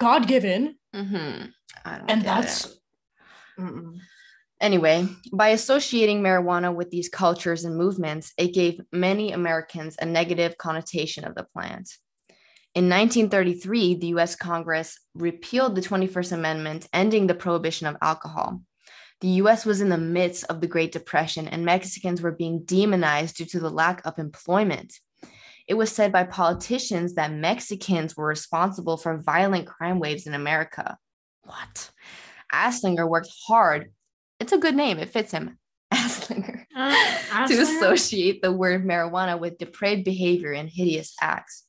God 0.00 0.26
given, 0.26 0.74
hmm 0.92 1.44
I 1.84 1.98
don't 1.98 2.10
and 2.10 2.22
that's. 2.22 2.76
Anyway, 4.60 5.08
by 5.32 5.48
associating 5.48 6.20
marijuana 6.20 6.74
with 6.74 6.90
these 6.90 7.08
cultures 7.08 7.64
and 7.64 7.76
movements, 7.76 8.32
it 8.36 8.52
gave 8.52 8.80
many 8.92 9.32
Americans 9.32 9.96
a 10.00 10.04
negative 10.04 10.58
connotation 10.58 11.24
of 11.24 11.34
the 11.34 11.44
plant. 11.44 11.88
In 12.74 12.88
1933, 12.88 13.94
the 13.94 14.06
US 14.08 14.36
Congress 14.36 14.98
repealed 15.14 15.74
the 15.74 15.80
21st 15.80 16.32
Amendment, 16.32 16.88
ending 16.92 17.26
the 17.26 17.34
prohibition 17.34 17.86
of 17.86 17.96
alcohol. 18.02 18.60
The 19.22 19.28
US 19.42 19.66
was 19.66 19.80
in 19.80 19.88
the 19.88 19.98
midst 19.98 20.44
of 20.44 20.60
the 20.60 20.66
Great 20.66 20.92
Depression, 20.92 21.48
and 21.48 21.64
Mexicans 21.64 22.22
were 22.22 22.30
being 22.30 22.62
demonized 22.64 23.36
due 23.36 23.46
to 23.46 23.60
the 23.60 23.70
lack 23.70 24.04
of 24.04 24.18
employment. 24.18 24.94
It 25.66 25.74
was 25.74 25.90
said 25.90 26.12
by 26.12 26.24
politicians 26.24 27.14
that 27.14 27.32
Mexicans 27.32 28.16
were 28.16 28.26
responsible 28.26 28.96
for 28.96 29.16
violent 29.16 29.66
crime 29.66 30.00
waves 30.00 30.26
in 30.26 30.34
America. 30.34 30.98
What? 31.44 31.90
Anslinger 32.52 33.08
worked 33.08 33.30
hard. 33.46 33.92
It's 34.40 34.52
a 34.52 34.58
good 34.58 34.74
name, 34.74 34.98
it 34.98 35.10
fits 35.10 35.32
him. 35.32 35.58
Anslinger. 35.94 36.64
Uh, 36.74 37.46
to 37.46 37.60
associate 37.60 38.42
the 38.42 38.52
word 38.52 38.84
marijuana 38.84 39.38
with 39.38 39.58
depraved 39.58 40.04
behavior 40.04 40.52
and 40.52 40.68
hideous 40.68 41.14
acts. 41.20 41.64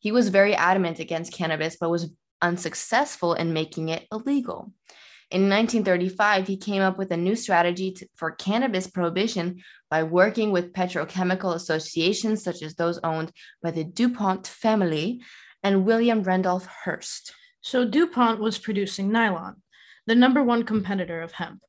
He 0.00 0.10
was 0.10 0.28
very 0.28 0.54
adamant 0.54 0.98
against 0.98 1.32
cannabis, 1.32 1.76
but 1.78 1.90
was 1.90 2.10
unsuccessful 2.40 3.34
in 3.34 3.52
making 3.52 3.90
it 3.90 4.06
illegal. 4.10 4.72
In 5.30 5.48
1935, 5.48 6.46
he 6.46 6.56
came 6.56 6.82
up 6.82 6.98
with 6.98 7.10
a 7.10 7.16
new 7.16 7.34
strategy 7.34 7.92
to, 7.92 8.06
for 8.14 8.30
cannabis 8.30 8.86
prohibition 8.86 9.62
by 9.90 10.02
working 10.02 10.52
with 10.52 10.72
petrochemical 10.72 11.54
associations 11.54 12.44
such 12.44 12.62
as 12.62 12.74
those 12.74 13.00
owned 13.02 13.32
by 13.62 13.70
the 13.70 13.84
DuPont 13.84 14.46
family 14.46 15.22
and 15.62 15.84
William 15.84 16.22
Randolph 16.22 16.66
Hearst. 16.66 17.34
So 17.62 17.84
DuPont 17.84 18.40
was 18.40 18.58
producing 18.58 19.10
nylon, 19.10 19.62
the 20.06 20.14
number 20.14 20.42
one 20.42 20.64
competitor 20.64 21.22
of 21.22 21.32
hemp. 21.32 21.62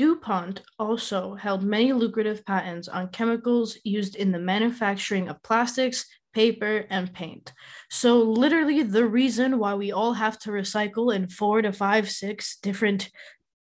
DuPont 0.00 0.62
also 0.78 1.34
held 1.34 1.62
many 1.62 1.92
lucrative 1.92 2.42
patents 2.46 2.88
on 2.88 3.08
chemicals 3.08 3.76
used 3.84 4.16
in 4.16 4.32
the 4.32 4.38
manufacturing 4.38 5.28
of 5.28 5.42
plastics, 5.42 6.06
paper, 6.32 6.86
and 6.88 7.12
paint. 7.12 7.52
So, 7.90 8.22
literally, 8.22 8.82
the 8.82 9.04
reason 9.04 9.58
why 9.58 9.74
we 9.74 9.92
all 9.92 10.14
have 10.14 10.38
to 10.38 10.52
recycle 10.52 11.14
in 11.14 11.28
four 11.28 11.60
to 11.60 11.70
five, 11.70 12.10
six 12.10 12.56
different 12.56 13.10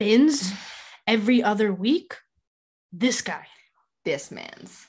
bins 0.00 0.52
every 1.06 1.44
other 1.44 1.72
week, 1.72 2.16
this 2.92 3.22
guy. 3.22 3.46
This 4.04 4.32
man's. 4.32 4.88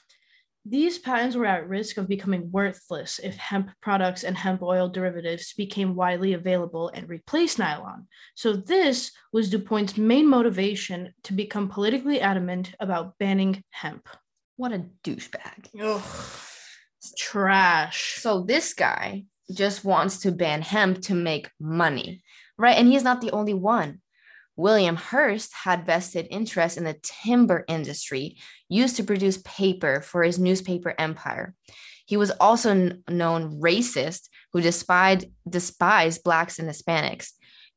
These 0.70 1.00
patents 1.00 1.36
were 1.36 1.46
at 1.46 1.70
risk 1.70 1.98
of 1.98 2.10
becoming 2.10 2.52
worthless 2.52 3.20
if 3.24 3.38
hemp 3.38 3.72
products 3.82 4.24
and 4.24 4.38
hemp 4.38 4.62
oil 4.62 4.90
derivatives 4.90 5.54
became 5.54 5.96
widely 5.96 6.34
available 6.34 6.92
and 6.94 7.08
replaced 7.08 7.60
nylon. 7.60 8.08
So, 8.36 8.54
this 8.54 9.12
was 9.32 9.50
DuPont's 9.50 9.98
main 9.98 10.28
motivation 10.28 11.14
to 11.24 11.34
become 11.34 11.70
politically 11.70 12.20
adamant 12.20 12.74
about 12.80 13.18
banning 13.18 13.64
hemp. 13.70 14.10
What 14.58 14.74
a 14.74 14.86
douchebag. 15.04 15.70
Ugh, 15.80 16.02
trash. 17.16 18.16
So 18.18 18.42
this 18.42 18.74
guy 18.74 19.26
just 19.52 19.86
wants 19.86 20.20
to 20.20 20.32
ban 20.32 20.62
hemp 20.62 21.02
to 21.04 21.14
make 21.14 21.50
money, 21.60 22.24
right? 22.58 22.78
And 22.78 22.88
he's 22.88 23.04
not 23.04 23.22
the 23.22 23.32
only 23.32 23.54
one. 23.54 24.02
William 24.58 24.96
Hearst 24.96 25.54
had 25.54 25.86
vested 25.86 26.28
interest 26.32 26.78
in 26.78 26.84
the 26.84 27.00
timber 27.04 27.64
industry 27.68 28.38
used 28.68 28.96
to 28.98 29.04
produce 29.04 29.38
paper 29.46 30.02
for 30.02 30.24
his 30.24 30.40
newspaper 30.40 30.96
empire. 30.98 31.54
He 32.08 32.18
was 32.18 32.32
also 32.32 32.72
n- 32.72 33.04
known 33.08 33.62
racist 33.62 34.30
who 34.52 34.62
despised, 34.62 35.26
despised 35.48 36.24
blacks 36.24 36.58
and 36.58 36.68
Hispanics. 36.68 37.32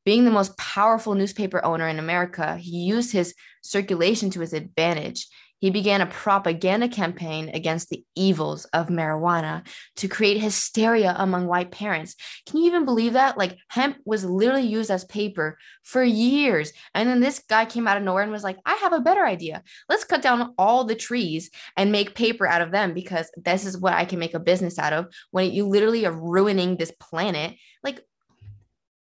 Being 0.07 0.25
the 0.25 0.31
most 0.31 0.57
powerful 0.57 1.15
newspaper 1.15 1.63
owner 1.65 1.87
in 1.87 1.99
America, 1.99 2.57
he 2.57 2.79
used 2.79 3.13
his 3.13 3.35
circulation 3.63 4.31
to 4.31 4.41
his 4.41 4.55
advantage. 4.55 5.27
He 5.61 5.71
began 5.71 6.01
a 6.01 6.07
propaganda 6.07 6.89
campaign 6.89 7.51
against 7.53 7.91
the 7.91 8.05
evils 8.17 8.65
of 8.67 8.89
marijuana 8.89 9.67
to 9.97 10.09
create 10.09 10.41
hysteria 10.41 11.15
among 11.17 11.47
white 11.47 11.71
parents. 11.71 12.17
Can 12.47 12.61
you 12.61 12.67
even 12.67 12.85
believe 12.85 13.13
that? 13.13 13.39
Like, 13.39 13.57
hemp 13.69 13.99
was 14.05 14.25
literally 14.25 14.67
used 14.67 14.91
as 14.91 15.05
paper 15.05 15.59
for 15.85 16.03
years. 16.03 16.73
And 16.95 17.09
then 17.09 17.21
this 17.21 17.43
guy 17.49 17.67
came 17.67 17.87
out 17.87 17.99
of 17.99 18.03
nowhere 18.03 18.23
and 18.23 18.33
was 18.33 18.45
like, 18.45 18.59
I 18.65 18.75
have 18.77 18.93
a 18.93 19.01
better 19.01 19.25
idea. 19.25 19.63
Let's 19.89 20.05
cut 20.05 20.23
down 20.23 20.55
all 20.59 20.85
the 20.85 20.95
trees 20.95 21.51
and 21.77 21.93
make 21.93 22.15
paper 22.15 22.47
out 22.47 22.63
of 22.63 22.73
them 22.73 22.95
because 22.95 23.31
this 23.37 23.67
is 23.67 23.77
what 23.77 23.93
I 23.93 24.07
can 24.07 24.19
make 24.19 24.35
a 24.35 24.41
business 24.41 24.79
out 24.79 24.93
of 24.93 25.07
when 25.31 25.53
you 25.53 25.67
literally 25.67 26.07
are 26.07 26.13
ruining 26.13 26.77
this 26.77 26.93
planet. 26.99 27.55
Like, 27.85 28.01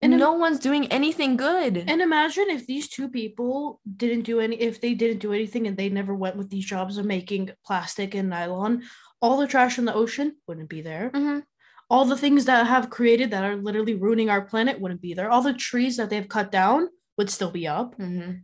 And 0.01 0.13
im- 0.13 0.19
no 0.19 0.33
one's 0.33 0.59
doing 0.59 0.87
anything 0.91 1.37
good. 1.37 1.83
And 1.87 2.01
imagine 2.01 2.45
if 2.49 2.67
these 2.67 2.87
two 2.87 3.09
people 3.09 3.81
didn't 3.95 4.23
do 4.23 4.39
any, 4.39 4.55
if 4.61 4.79
they 4.79 4.93
didn't 4.93 5.19
do 5.19 5.33
anything 5.33 5.65
and 5.67 5.75
they 5.75 5.89
never 5.89 6.13
went 6.13 6.35
with 6.37 6.49
these 6.49 6.65
jobs 6.65 6.97
of 6.97 7.05
making 7.05 7.49
plastic 7.65 8.13
and 8.13 8.29
nylon, 8.29 8.83
all 9.21 9.37
the 9.37 9.47
trash 9.47 9.77
in 9.79 9.85
the 9.85 9.93
ocean 9.93 10.35
wouldn't 10.47 10.69
be 10.69 10.81
there. 10.81 11.09
Mhm. 11.13 11.43
All 11.89 12.05
the 12.05 12.17
things 12.17 12.45
that 12.45 12.67
have 12.67 12.89
created 12.89 13.31
that 13.31 13.43
are 13.43 13.55
literally 13.55 13.95
ruining 13.95 14.29
our 14.29 14.41
planet 14.41 14.79
wouldn't 14.79 15.01
be 15.01 15.13
there. 15.13 15.29
All 15.31 15.41
the 15.41 15.53
trees 15.53 15.97
that 15.97 16.09
they've 16.09 16.27
cut 16.27 16.51
down 16.51 16.89
would 17.17 17.29
still 17.29 17.49
be 17.51 17.67
up. 17.67 17.97
Mhm. 17.97 18.41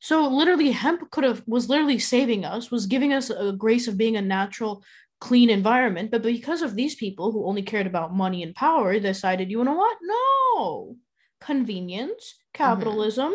So 0.00 0.26
literally, 0.28 0.72
hemp 0.72 1.10
could 1.10 1.24
have 1.24 1.42
was 1.46 1.68
literally 1.68 1.98
saving 1.98 2.44
us, 2.44 2.70
was 2.70 2.86
giving 2.86 3.12
us 3.12 3.30
a 3.30 3.52
grace 3.52 3.86
of 3.88 3.96
being 3.96 4.16
a 4.16 4.22
natural, 4.22 4.82
clean 5.20 5.50
environment. 5.50 6.10
But 6.10 6.22
because 6.22 6.62
of 6.62 6.74
these 6.74 6.94
people 6.94 7.32
who 7.32 7.46
only 7.46 7.62
cared 7.62 7.86
about 7.86 8.14
money 8.14 8.42
and 8.42 8.54
power, 8.54 8.92
they 8.92 9.00
decided, 9.00 9.50
you 9.50 9.62
know 9.64 9.74
what? 9.74 9.96
No, 10.02 10.96
convenience, 11.40 12.34
mm-hmm. 12.34 12.64
capitalism, 12.64 13.34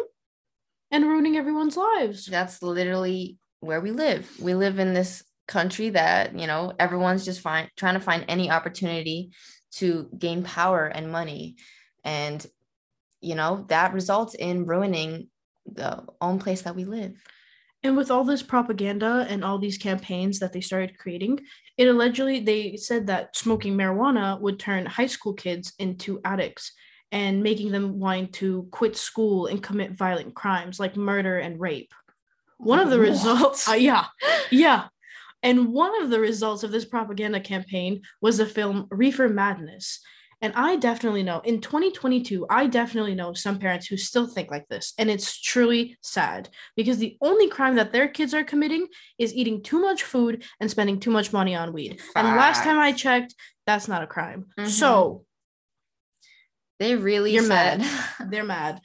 and 0.91 1.05
ruining 1.05 1.37
everyone's 1.37 1.77
lives. 1.77 2.25
That's 2.25 2.61
literally 2.61 3.37
where 3.61 3.81
we 3.81 3.91
live. 3.91 4.29
We 4.39 4.55
live 4.55 4.79
in 4.79 4.93
this 4.93 5.23
country 5.47 5.89
that, 5.91 6.37
you 6.37 6.47
know, 6.47 6.73
everyone's 6.79 7.25
just 7.25 7.41
find, 7.41 7.69
trying 7.75 7.95
to 7.95 7.99
find 7.99 8.25
any 8.27 8.51
opportunity 8.51 9.31
to 9.73 10.09
gain 10.17 10.43
power 10.43 10.85
and 10.85 11.11
money. 11.11 11.55
And, 12.03 12.45
you 13.21 13.35
know, 13.35 13.65
that 13.69 13.93
results 13.93 14.33
in 14.33 14.65
ruining 14.65 15.29
the 15.65 16.05
own 16.19 16.39
place 16.39 16.63
that 16.63 16.75
we 16.75 16.85
live. 16.85 17.21
And 17.83 17.97
with 17.97 18.11
all 18.11 18.23
this 18.23 18.43
propaganda 18.43 19.25
and 19.27 19.43
all 19.43 19.57
these 19.57 19.77
campaigns 19.77 20.39
that 20.39 20.53
they 20.53 20.61
started 20.61 20.97
creating, 20.97 21.39
it 21.77 21.87
allegedly 21.87 22.39
they 22.39 22.77
said 22.77 23.07
that 23.07 23.35
smoking 23.35 23.75
marijuana 23.75 24.39
would 24.39 24.59
turn 24.59 24.85
high 24.85 25.07
school 25.07 25.33
kids 25.33 25.73
into 25.79 26.21
addicts 26.23 26.73
and 27.11 27.43
making 27.43 27.71
them 27.71 27.99
want 27.99 28.33
to 28.33 28.67
quit 28.71 28.95
school 28.95 29.47
and 29.47 29.63
commit 29.63 29.91
violent 29.97 30.35
crimes 30.35 30.79
like 30.79 30.95
murder 30.95 31.39
and 31.39 31.59
rape. 31.59 31.91
One 32.57 32.79
of 32.79 32.89
the 32.91 32.97
What? 32.99 33.07
results, 33.07 33.67
uh, 33.67 33.73
yeah, 33.73 34.05
yeah. 34.51 34.87
And 35.43 35.73
one 35.73 36.01
of 36.03 36.11
the 36.11 36.19
results 36.19 36.63
of 36.63 36.71
this 36.71 36.85
propaganda 36.85 37.39
campaign 37.39 38.03
was 38.21 38.37
the 38.37 38.45
film 38.45 38.87
Reefer 38.91 39.27
Madness. 39.27 39.99
And 40.41 40.53
I 40.55 40.75
definitely 40.75 41.23
know 41.23 41.39
in 41.41 41.61
2022, 41.61 42.47
I 42.49 42.67
definitely 42.67 43.15
know 43.15 43.33
some 43.33 43.59
parents 43.59 43.87
who 43.87 43.97
still 43.97 44.27
think 44.27 44.49
like 44.49 44.67
this. 44.67 44.93
And 44.97 45.09
it's 45.09 45.39
truly 45.39 45.97
sad 46.01 46.49
because 46.75 46.97
the 46.97 47.17
only 47.21 47.47
crime 47.47 47.75
that 47.75 47.91
their 47.91 48.07
kids 48.07 48.33
are 48.33 48.43
committing 48.43 48.87
is 49.17 49.33
eating 49.33 49.61
too 49.61 49.79
much 49.79 50.03
food 50.03 50.43
and 50.59 50.69
spending 50.69 50.99
too 50.99 51.11
much 51.11 51.31
money 51.31 51.55
on 51.55 51.73
weed. 51.73 52.01
And 52.15 52.27
last 52.37 52.63
time 52.63 52.79
I 52.79 52.91
checked, 52.91 53.35
that's 53.65 53.87
not 53.87 54.03
a 54.03 54.07
crime. 54.07 54.47
Mhm. 54.57 54.67
So 54.67 55.25
They 56.81 56.95
really 56.95 57.33
You're 57.35 57.43
said, 57.43 57.77
mad. 57.81 57.91
they're 58.31 58.43
mad. 58.43 58.81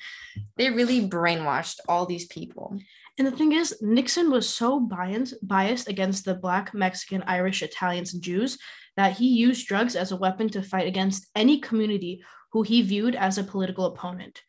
they 0.58 0.68
really 0.68 1.08
brainwashed 1.08 1.80
all 1.88 2.04
these 2.04 2.26
people. 2.26 2.78
And 3.16 3.26
the 3.26 3.30
thing 3.32 3.52
is, 3.52 3.74
Nixon 3.80 4.30
was 4.30 4.46
so 4.46 4.78
biased, 4.78 5.32
biased 5.42 5.88
against 5.88 6.26
the 6.26 6.34
Black, 6.34 6.74
Mexican, 6.74 7.22
Irish, 7.26 7.62
Italians, 7.62 8.12
and 8.12 8.22
Jews 8.22 8.58
that 8.98 9.16
he 9.16 9.28
used 9.28 9.66
drugs 9.66 9.96
as 9.96 10.12
a 10.12 10.16
weapon 10.16 10.50
to 10.50 10.62
fight 10.62 10.86
against 10.86 11.26
any 11.34 11.58
community 11.58 12.22
who 12.52 12.62
he 12.62 12.82
viewed 12.82 13.14
as 13.14 13.38
a 13.38 13.44
political 13.44 13.86
opponent. 13.86 14.42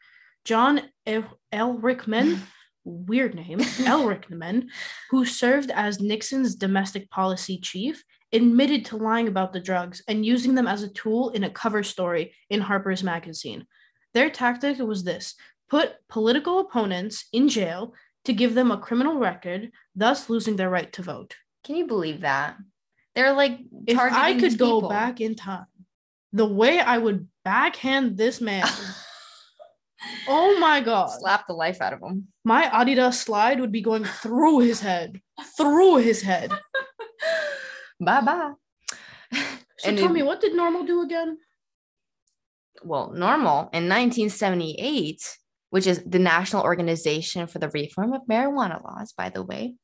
John 0.43 0.81
El- 1.05 1.39
Elrickman, 1.53 2.39
weird 2.83 3.33
name, 3.33 3.59
Elrickman, 3.93 4.65
who 5.09 5.23
served 5.23 5.71
as 5.71 6.01
Nixon's 6.01 6.53
domestic 6.55 7.09
policy 7.09 7.59
chief, 7.61 8.03
admitted 8.33 8.85
to 8.85 8.97
lying 8.97 9.27
about 9.27 9.53
the 9.53 9.59
drugs 9.59 10.01
and 10.07 10.25
using 10.25 10.55
them 10.55 10.67
as 10.67 10.83
a 10.83 10.89
tool 10.89 11.29
in 11.29 11.43
a 11.43 11.49
cover 11.49 11.83
story 11.83 12.33
in 12.49 12.61
Harper's 12.61 13.03
Magazine. 13.03 13.65
Their 14.13 14.29
tactic 14.29 14.79
was 14.79 15.03
this 15.03 15.35
put 15.69 15.95
political 16.09 16.59
opponents 16.59 17.25
in 17.33 17.49
jail 17.49 17.93
to 18.25 18.33
give 18.33 18.53
them 18.55 18.71
a 18.71 18.77
criminal 18.77 19.17
record, 19.17 19.71
thus 19.95 20.29
losing 20.29 20.55
their 20.55 20.69
right 20.69 20.91
to 20.93 21.01
vote. 21.01 21.35
Can 21.63 21.75
you 21.75 21.87
believe 21.87 22.21
that? 22.21 22.55
They're 23.15 23.33
like 23.33 23.59
If 23.85 23.97
I 23.97 24.33
could 24.33 24.41
these 24.43 24.55
go 24.55 24.77
people. 24.77 24.89
back 24.89 25.21
in 25.21 25.35
time, 25.35 25.65
the 26.33 26.45
way 26.45 26.79
I 26.79 26.97
would 26.97 27.27
backhand 27.43 28.17
this 28.17 28.39
man, 28.41 28.67
oh 30.27 30.57
my 30.59 30.81
god, 30.81 31.07
slap 31.07 31.47
the 31.47 31.53
life 31.53 31.81
out 31.81 31.93
of 31.93 32.01
him. 32.01 32.27
my 32.43 32.63
Adidas 32.65 33.15
slide 33.15 33.59
would 33.59 33.71
be 33.71 33.81
going 33.81 34.03
through 34.03 34.59
his 34.59 34.81
head, 34.81 35.21
through 35.57 35.97
his 35.97 36.21
head. 36.21 36.51
bye 37.99 38.21
bye. 38.21 38.51
So 39.79 39.89
And 39.89 39.97
tell 39.99 40.09
it- 40.09 40.13
me, 40.13 40.23
what 40.23 40.41
did 40.41 40.53
NORML 40.53 40.87
do 40.87 41.01
again? 41.03 41.37
well, 42.83 43.09
NORML 43.13 43.69
in 43.73 43.87
1978, 43.89 45.37
which 45.69 45.85
is 45.87 46.01
the 46.05 46.19
National 46.19 46.63
Organization 46.63 47.45
for 47.47 47.59
the 47.59 47.69
Reform 47.69 48.13
of 48.13 48.21
Marijuana 48.29 48.83
Laws, 48.83 49.13
by 49.13 49.29
the 49.29 49.43
way, 49.43 49.75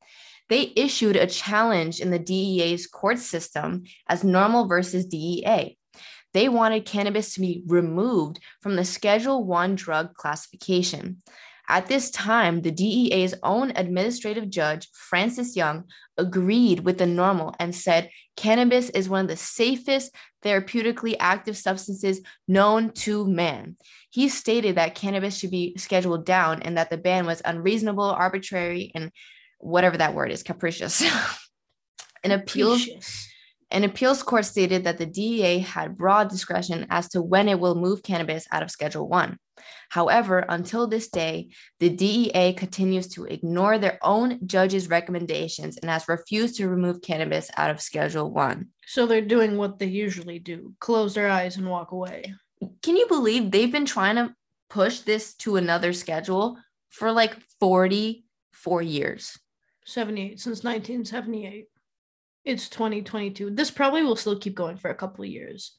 they 0.50 0.74
issued 0.76 1.16
a 1.16 1.28
challenge 1.28 2.00
in 2.00 2.10
the 2.12 2.20
DEA's 2.20 2.88
court 2.88 3.20
system 3.20 3.84
as 4.08 4.24
NORML 4.24 4.68
versus 4.68 5.06
DEA. 5.06 5.78
They 6.34 6.50
wanted 6.50 6.86
cannabis 6.86 7.34
to 7.36 7.42
be 7.42 7.62
removed 7.68 8.40
from 8.62 8.76
the 8.76 8.86
Schedule 8.86 9.44
1 9.46 9.76
drug 9.76 10.16
classification. 10.16 11.22
At 11.70 11.88
this 11.88 12.12
time, 12.12 12.62
the 12.62 12.72
DEA's 12.72 13.34
own 13.42 13.72
administrative 13.76 14.50
judge, 14.50 14.90
Francis 14.92 15.56
Young, 15.56 15.86
agreed 16.18 16.82
with 16.82 16.98
the 16.98 17.06
NORML 17.06 17.56
and 17.60 17.74
said 17.74 18.10
cannabis 18.36 18.90
is 18.90 19.08
one 19.08 19.22
of 19.22 19.28
the 19.30 19.38
safest 19.38 20.14
therapeutically 20.44 21.16
active 21.20 21.58
substances 21.58 22.22
known 22.48 22.92
to 22.92 23.26
man. 23.28 23.78
He 24.10 24.28
stated 24.28 24.76
that 24.76 24.96
cannabis 24.96 25.38
should 25.38 25.52
be 25.52 25.76
scheduled 25.78 26.26
down 26.26 26.62
and 26.62 26.78
that 26.78 26.90
the 26.90 26.98
ban 26.98 27.26
was 27.26 27.42
unreasonable, 27.46 28.04
arbitrary, 28.04 28.92
and 28.94 29.12
whatever 29.60 29.98
that 29.98 30.14
word 30.14 30.32
is, 30.32 30.44
capricious. 30.44 31.02
An 32.24 32.32
appeals 32.32 32.86
Capricious. 32.86 33.30
an 33.72 33.84
appeals 33.84 34.22
court 34.22 34.46
stated 34.46 34.84
that 34.84 34.98
the 34.98 35.06
DEA 35.06 35.60
had 35.60 35.98
broad 35.98 36.30
discretion 36.30 36.86
as 36.90 37.10
to 37.10 37.22
when 37.22 37.50
it 37.50 37.60
will 37.60 37.76
move 37.76 38.04
cannabis 38.04 38.48
out 38.52 38.64
of 38.64 38.72
Schedule 38.72 39.08
1. 39.08 39.38
However, 39.90 40.46
until 40.50 40.88
this 40.88 41.10
day, 41.10 41.50
the 41.80 41.90
DEA 41.90 42.54
continues 42.54 43.08
to 43.10 43.26
ignore 43.26 43.78
their 43.78 44.00
own 44.02 44.40
judge's 44.48 44.90
recommendations 44.90 45.78
and 45.78 45.90
has 45.90 46.08
refused 46.08 46.56
to 46.58 46.68
remove 46.68 47.02
cannabis 47.02 47.52
out 47.58 47.70
of 47.70 47.82
Schedule 47.82 48.32
1. 48.32 48.68
So 48.88 49.06
they're 49.06 49.22
doing 49.22 49.58
what 49.58 49.80
they 49.80 49.86
usually 49.86 50.40
do 50.40 50.74
close 50.80 51.14
their 51.14 51.30
eyes 51.30 51.58
and 51.58 51.70
walk 51.70 51.92
away. 51.92 52.34
Can 52.82 52.98
you 52.98 53.08
believe 53.08 53.52
they've 53.52 53.72
been 53.72 53.86
trying 53.86 54.16
to 54.16 54.34
push 54.70 55.00
this 55.00 55.36
to 55.36 55.58
another 55.58 55.94
schedule 55.94 56.58
for 56.90 57.12
like 57.12 57.38
44 57.60 58.82
years? 58.82 59.38
78 59.86 60.40
since 60.40 60.64
1978. 60.64 61.68
It's 62.46 62.70
2022. 62.70 63.52
This 63.52 63.72
probably 63.72 64.04
will 64.04 64.16
still 64.16 64.38
keep 64.38 64.56
going 64.56 64.78
for 64.78 64.90
a 64.90 64.96
couple 64.96 65.24
of 65.24 65.30
years. 65.30 65.78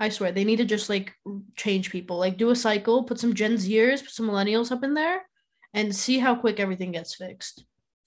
I 0.00 0.08
swear 0.08 0.32
they 0.32 0.44
need 0.44 0.56
to 0.56 0.64
just 0.64 0.88
like 0.88 1.14
change 1.56 1.90
people, 1.90 2.16
like 2.16 2.38
do 2.38 2.50
a 2.50 2.56
cycle, 2.56 3.04
put 3.04 3.20
some 3.20 3.34
Gen 3.34 3.56
Zers, 3.56 4.02
put 4.02 4.12
some 4.12 4.28
millennials 4.28 4.72
up 4.72 4.82
in 4.82 4.94
there, 4.94 5.26
and 5.74 5.94
see 5.94 6.18
how 6.18 6.34
quick 6.34 6.58
everything 6.58 6.92
gets 6.92 7.14
fixed. 7.14 7.64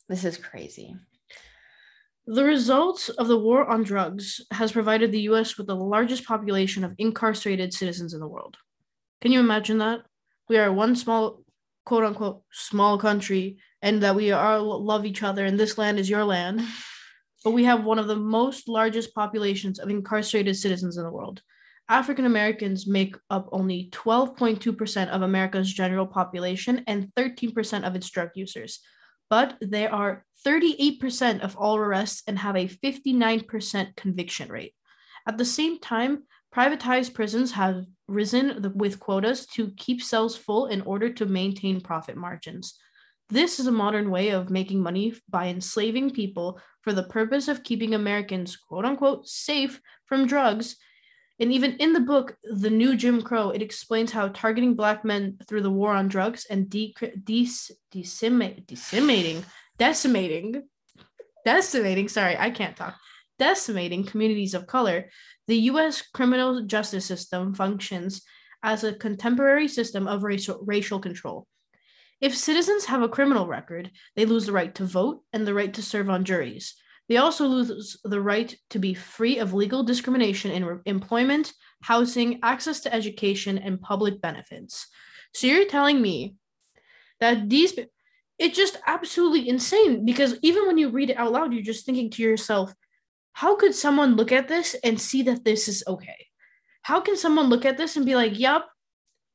This 0.09 0.25
is 0.25 0.37
crazy. 0.37 0.95
The 2.25 2.43
results 2.43 3.09
of 3.09 3.27
the 3.27 3.37
war 3.37 3.67
on 3.67 3.83
drugs 3.83 4.41
has 4.51 4.71
provided 4.71 5.11
the 5.11 5.21
US 5.21 5.55
with 5.57 5.67
the 5.67 5.75
largest 5.75 6.25
population 6.25 6.83
of 6.83 6.95
incarcerated 6.97 7.73
citizens 7.73 8.13
in 8.13 8.19
the 8.19 8.27
world. 8.27 8.57
Can 9.21 9.31
you 9.31 9.39
imagine 9.39 9.77
that? 9.77 10.01
We 10.49 10.57
are 10.57 10.73
one 10.73 10.95
small, 10.95 11.43
quote 11.85 12.05
unquote, 12.05 12.41
small 12.51 12.97
country, 12.97 13.57
and 13.83 14.01
that 14.01 14.15
we 14.15 14.31
are 14.31 14.57
love 14.59 15.05
each 15.05 15.21
other, 15.21 15.45
and 15.45 15.59
this 15.59 15.77
land 15.77 15.99
is 15.99 16.09
your 16.09 16.25
land. 16.25 16.61
But 17.43 17.51
we 17.51 17.65
have 17.65 17.83
one 17.83 17.99
of 17.99 18.07
the 18.07 18.15
most 18.15 18.69
largest 18.69 19.13
populations 19.13 19.77
of 19.77 19.89
incarcerated 19.89 20.55
citizens 20.55 20.95
in 20.95 21.03
the 21.03 21.11
world. 21.11 21.41
African 21.99 22.25
Americans 22.25 22.87
make 22.87 23.15
up 23.29 23.47
only 23.51 23.89
12.2% 23.91 25.09
of 25.09 25.21
America's 25.21 25.71
general 25.71 26.07
population 26.07 26.83
and 26.87 27.11
13% 27.15 27.87
of 27.87 27.95
its 27.95 28.09
drug 28.09 28.29
users 28.35 28.79
but 29.33 29.57
they 29.61 29.87
are 29.87 30.23
38% 30.45 31.41
of 31.41 31.55
all 31.57 31.75
arrests 31.75 32.21
and 32.27 32.37
have 32.37 32.55
a 32.55 32.67
59% 32.67 33.95
conviction 33.95 34.51
rate. 34.51 34.75
At 35.27 35.39
the 35.39 35.45
same 35.45 35.79
time, 35.79 36.25
privatized 36.55 37.15
prisons 37.15 37.53
have 37.53 37.85
risen 38.07 38.73
with 38.75 38.99
quotas 38.99 39.47
to 39.55 39.71
keep 39.75 40.03
cells 40.03 40.35
full 40.35 40.67
in 40.67 40.81
order 40.81 41.11
to 41.13 41.25
maintain 41.25 41.81
profit 41.81 42.15
margins. 42.15 42.75
This 43.29 43.59
is 43.59 43.65
a 43.65 43.71
modern 43.71 44.11
way 44.11 44.29
of 44.29 44.51
making 44.51 44.83
money 44.83 45.15
by 45.27 45.47
enslaving 45.47 46.11
people 46.11 46.59
for 46.81 46.93
the 46.93 47.09
purpose 47.17 47.47
of 47.47 47.63
keeping 47.63 47.95
Americans, 47.95 48.55
quote 48.55 48.85
unquote, 48.85 49.27
safe 49.27 49.81
from 50.05 50.27
drugs. 50.27 50.75
And 51.43 51.51
even 51.51 51.75
in 51.75 51.91
the 51.91 51.99
book, 51.99 52.37
The 52.45 52.69
New 52.69 52.95
Jim 52.95 53.21
Crow, 53.21 53.49
it 53.49 53.61
explains 53.61 54.13
how 54.13 54.29
targeting 54.29 54.75
Black 54.75 55.03
men 55.03 55.37
through 55.45 55.63
the 55.63 55.69
war 55.69 55.93
on 55.93 56.07
drugs 56.07 56.45
and 56.49 56.69
de- 56.69 56.95
de- 57.21 57.49
decima- 57.91 58.61
decimating, 58.65 59.43
decimating, 59.77 60.63
decimating, 61.43 62.07
sorry, 62.07 62.37
I 62.37 62.49
can't 62.49 62.77
talk, 62.77 62.95
decimating 63.39 64.05
communities 64.05 64.53
of 64.53 64.67
color, 64.67 65.09
the 65.47 65.57
US 65.71 66.01
criminal 66.01 66.65
justice 66.65 67.05
system 67.05 67.53
functions 67.53 68.21
as 68.63 68.85
a 68.85 68.93
contemporary 68.93 69.67
system 69.67 70.07
of 70.07 70.23
racial, 70.23 70.63
racial 70.63 71.01
control. 71.01 71.45
If 72.21 72.37
citizens 72.37 72.85
have 72.85 73.01
a 73.01 73.09
criminal 73.09 73.47
record, 73.47 73.91
they 74.15 74.23
lose 74.23 74.45
the 74.45 74.53
right 74.53 74.73
to 74.75 74.85
vote 74.85 75.19
and 75.33 75.45
the 75.45 75.53
right 75.53 75.73
to 75.73 75.81
serve 75.81 76.09
on 76.09 76.23
juries. 76.23 76.75
They 77.13 77.17
also 77.17 77.45
lose 77.45 77.95
the 78.03 78.19
right 78.19 78.55
to 78.71 78.79
be 78.79 78.95
free 78.95 79.37
of 79.37 79.53
legal 79.53 79.83
discrimination 79.83 80.49
in 80.49 80.65
re- 80.65 80.79
employment, 80.87 81.53
housing, 81.83 82.39
access 82.41 82.79
to 82.79 82.93
education, 82.93 83.59
and 83.59 83.79
public 83.79 84.19
benefits. 84.19 84.87
So 85.35 85.45
you're 85.45 85.67
telling 85.67 86.01
me 86.01 86.37
that 87.19 87.47
these 87.49 87.77
it's 88.39 88.57
just 88.57 88.79
absolutely 88.87 89.47
insane 89.47 90.05
because 90.05 90.39
even 90.41 90.65
when 90.65 90.79
you 90.79 90.89
read 90.89 91.11
it 91.11 91.17
out 91.17 91.31
loud, 91.31 91.53
you're 91.53 91.61
just 91.61 91.85
thinking 91.85 92.09
to 92.09 92.23
yourself, 92.23 92.73
how 93.33 93.57
could 93.57 93.75
someone 93.75 94.15
look 94.15 94.31
at 94.31 94.47
this 94.47 94.75
and 94.83 94.99
see 94.99 95.21
that 95.21 95.45
this 95.45 95.67
is 95.67 95.83
okay? 95.87 96.25
How 96.81 96.99
can 96.99 97.15
someone 97.15 97.45
look 97.45 97.63
at 97.63 97.77
this 97.77 97.95
and 97.95 98.07
be 98.07 98.15
like, 98.15 98.39
yup, 98.39 98.67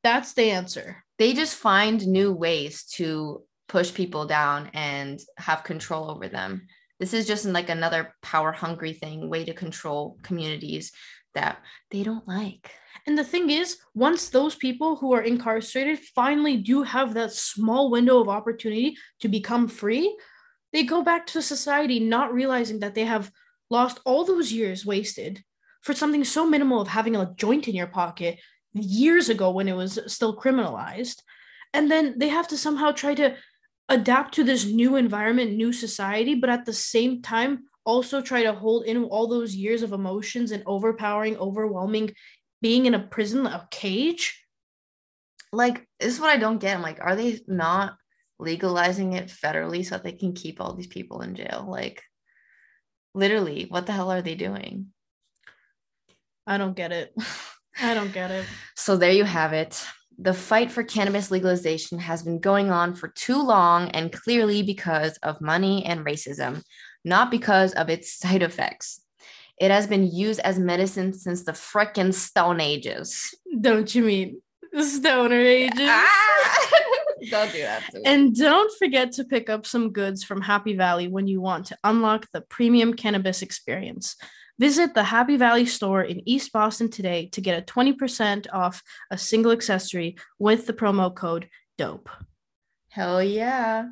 that's 0.03 0.33
the 0.33 0.51
answer? 0.51 1.05
They 1.21 1.33
just 1.33 1.55
find 1.55 2.05
new 2.05 2.33
ways 2.33 2.83
to 2.95 3.45
push 3.69 3.95
people 3.95 4.27
down 4.27 4.73
and 4.75 5.21
have 5.37 5.62
control 5.62 6.11
over 6.11 6.27
them. 6.27 6.67
This 6.99 7.15
is 7.15 7.27
just 7.27 7.45
like 7.45 7.69
another 7.69 8.15
power 8.23 8.53
hungry 8.53 8.93
thing, 8.93 9.29
way 9.29 9.45
to 9.45 9.55
control 9.55 10.19
communities 10.23 10.93
that 11.35 11.59
they 11.91 12.03
don't 12.03 12.27
like. 12.27 12.71
And 13.07 13.17
the 13.17 13.25
thing 13.25 13.51
is, 13.51 13.79
once 13.95 14.29
those 14.29 14.55
people 14.55 14.97
who 14.97 15.13
are 15.13 15.23
incarcerated 15.23 16.01
finally 16.15 16.57
do 16.57 16.83
have 16.83 17.15
that 17.15 17.33
small 17.33 17.91
window 17.91 18.21
of 18.21 18.29
opportunity 18.29 18.97
to 19.21 19.29
become 19.29 19.69
free, 19.69 20.17
they 20.73 20.83
go 20.83 21.03
back 21.03 21.27
to 21.29 21.43
society 21.43 22.01
not 22.01 22.35
realizing 22.35 22.81
that 22.81 22.95
they 22.95 23.05
have 23.05 23.31
lost 23.71 24.01
all 24.05 24.25
those 24.25 24.53
years 24.53 24.85
wasted 24.85 25.43
for 25.83 25.95
something 25.95 26.25
so 26.25 26.47
minimal 26.47 26.81
of 26.81 26.89
having 26.89 27.17
a 27.17 27.33
joint 27.37 27.69
in 27.69 27.75
your 27.75 27.87
pocket 27.87 28.39
years 28.75 29.29
ago 29.29 29.51
when 29.51 29.69
it 29.69 29.77
was 29.77 29.99
still 30.07 30.37
criminalized. 30.37 31.23
And 31.73 31.91
then 31.91 32.19
they 32.19 32.29
have 32.29 32.49
to 32.49 32.59
somehow 32.59 32.93
try 32.93 33.15
to 33.15 33.37
adapt 33.88 34.35
to 34.35 34.44
this 34.44 34.66
new 34.66 34.96
environment, 34.96 35.57
new 35.57 35.72
society, 35.72 36.35
but 36.35 36.51
at 36.51 36.66
the 36.66 36.72
same 36.72 37.22
time, 37.22 37.64
also 37.85 38.20
try 38.20 38.42
to 38.42 38.53
hold 38.53 38.85
in 38.85 39.05
all 39.05 39.29
those 39.29 39.55
years 39.55 39.83
of 39.83 39.92
emotions 39.92 40.53
and 40.53 40.62
overpowering, 40.66 41.37
overwhelming 41.38 42.12
being 42.61 42.87
in 42.87 42.94
a 42.94 42.98
prison, 42.98 43.46
a 43.46 43.66
cage. 43.70 44.44
Like, 45.53 45.87
this 45.98 46.14
is 46.14 46.20
what 46.20 46.31
I 46.31 46.37
don't 46.37 46.59
get. 46.59 46.77
I'm 46.77 46.83
like, 46.83 47.01
are 47.01 47.16
they 47.16 47.40
not 47.46 47.96
legalizing 48.38 49.14
it 49.14 49.29
federally 49.29 49.85
so 49.85 49.94
that 49.94 50.05
they 50.05 50.12
can 50.12 50.35
keep 50.35 50.61
all 50.61 50.74
these 50.74 50.87
people 50.87 51.22
in 51.22 51.35
jail? 51.35 51.66
Like, 51.66 52.03
literally, 53.14 53.66
what 53.68 53.87
the 53.87 53.92
hell 53.92 54.11
are 54.11 54.22
they 54.22 54.35
doing? 54.35 54.88
I 56.46 56.59
don't 56.59 56.77
get 56.77 56.92
it. 56.92 57.14
I 57.81 57.94
don't 57.94 58.12
get 58.12 58.31
it. 58.31 58.44
So 58.77 58.96
there 58.96 59.12
you 59.12 59.24
have 59.24 59.53
it. 59.53 59.83
The 60.20 60.35
fight 60.35 60.72
for 60.72 60.83
cannabis 60.83 61.31
legalization 61.31 62.00
has 62.00 62.24
been 62.24 62.40
going 62.40 62.72
on 62.72 62.96
for 62.96 63.09
too 63.09 63.40
long 63.40 63.88
and 63.90 64.11
clearly 64.12 64.62
because 64.62 65.16
of 65.18 65.40
money 65.40 65.85
and 65.87 66.04
racism, 66.04 66.62
not 67.04 67.31
because 67.31 67.72
of 67.74 67.88
its 67.88 68.18
side 68.18 68.42
effects. 68.42 69.00
It 69.61 69.70
has 69.70 69.87
been 69.87 70.11
used 70.11 70.40
as 70.40 70.59
medicine 70.59 71.12
since 71.12 71.44
the 71.44 71.52
frickin' 71.52 72.12
Stone 72.14 72.61
Ages. 72.61 73.35
Don't 73.61 73.92
you 73.94 74.02
mean 74.02 74.42
the 74.72 74.85
stoner 74.85 75.40
ages? 75.40 75.78
Ah! 75.81 76.68
Don't 77.31 77.52
do 77.52 77.59
that. 77.59 77.83
And 78.04 78.35
don't 78.35 78.72
forget 78.78 79.11
to 79.12 79.24
pick 79.24 79.50
up 79.50 79.66
some 79.66 79.90
goods 79.90 80.22
from 80.22 80.40
Happy 80.40 80.76
Valley 80.76 81.09
when 81.09 81.26
you 81.26 81.40
want 81.40 81.66
to 81.66 81.78
unlock 81.83 82.26
the 82.33 82.40
premium 82.42 82.94
cannabis 82.94 83.42
experience. 83.42 84.14
Visit 84.59 84.94
the 84.94 85.05
Happy 85.05 85.37
Valley 85.37 85.66
store 85.66 86.03
in 86.03 86.27
East 86.29 86.53
Boston 86.53 86.90
today 86.90 87.29
to 87.33 87.40
get 87.40 87.59
a 87.59 87.64
20% 87.64 88.47
off 88.53 88.83
a 89.11 89.16
single 89.16 89.53
accessory 89.53 90.16
with 90.38 90.66
the 90.66 90.73
promo 90.73 91.14
code 91.14 91.49
DOPE. 91.77 92.09
Hell 92.90 93.23
yeah. 93.23 93.90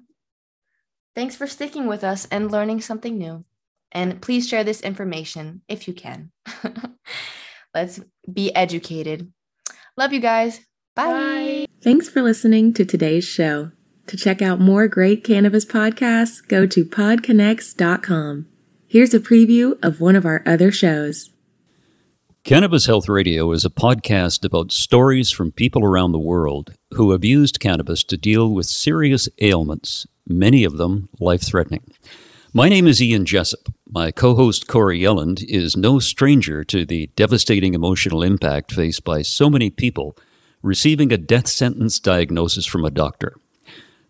Thanks 1.14 1.36
for 1.36 1.46
sticking 1.46 1.86
with 1.86 2.02
us 2.02 2.26
and 2.30 2.50
learning 2.50 2.80
something 2.80 3.16
new. 3.16 3.44
And 3.92 4.20
please 4.20 4.48
share 4.48 4.64
this 4.64 4.80
information 4.80 5.62
if 5.68 5.86
you 5.86 5.94
can. 5.94 6.32
Let's 7.74 8.00
be 8.30 8.54
educated. 8.54 9.32
Love 9.96 10.12
you 10.12 10.20
guys. 10.20 10.60
Bye. 10.94 11.66
Thanks 11.82 12.08
for 12.08 12.22
listening 12.22 12.72
to 12.74 12.84
today's 12.84 13.24
show. 13.24 13.70
To 14.08 14.16
check 14.16 14.42
out 14.42 14.60
more 14.60 14.88
great 14.88 15.24
cannabis 15.24 15.64
podcasts, 15.64 16.46
go 16.46 16.66
to 16.66 16.84
podconnects.com. 16.84 18.46
Here's 18.88 19.12
a 19.12 19.18
preview 19.18 19.76
of 19.82 20.00
one 20.00 20.14
of 20.14 20.24
our 20.24 20.44
other 20.46 20.70
shows. 20.70 21.30
Cannabis 22.44 22.86
Health 22.86 23.08
Radio 23.08 23.50
is 23.50 23.64
a 23.64 23.70
podcast 23.70 24.44
about 24.44 24.70
stories 24.70 25.32
from 25.32 25.50
people 25.50 25.82
around 25.82 26.12
the 26.12 26.20
world 26.20 26.72
who 26.94 27.10
have 27.10 27.24
used 27.24 27.58
cannabis 27.58 28.04
to 28.04 28.16
deal 28.16 28.54
with 28.54 28.66
serious 28.66 29.28
ailments, 29.40 30.06
many 30.28 30.62
of 30.62 30.76
them 30.76 31.08
life 31.18 31.42
threatening. 31.42 31.82
My 32.52 32.68
name 32.68 32.86
is 32.86 33.02
Ian 33.02 33.26
Jessup. 33.26 33.74
My 33.90 34.12
co 34.12 34.36
host 34.36 34.68
Corey 34.68 35.00
Yelland 35.00 35.42
is 35.48 35.76
no 35.76 35.98
stranger 35.98 36.62
to 36.62 36.86
the 36.86 37.10
devastating 37.16 37.74
emotional 37.74 38.22
impact 38.22 38.72
faced 38.72 39.02
by 39.02 39.22
so 39.22 39.50
many 39.50 39.68
people 39.68 40.16
receiving 40.62 41.12
a 41.12 41.18
death 41.18 41.48
sentence 41.48 41.98
diagnosis 41.98 42.66
from 42.66 42.84
a 42.84 42.92
doctor. 42.92 43.34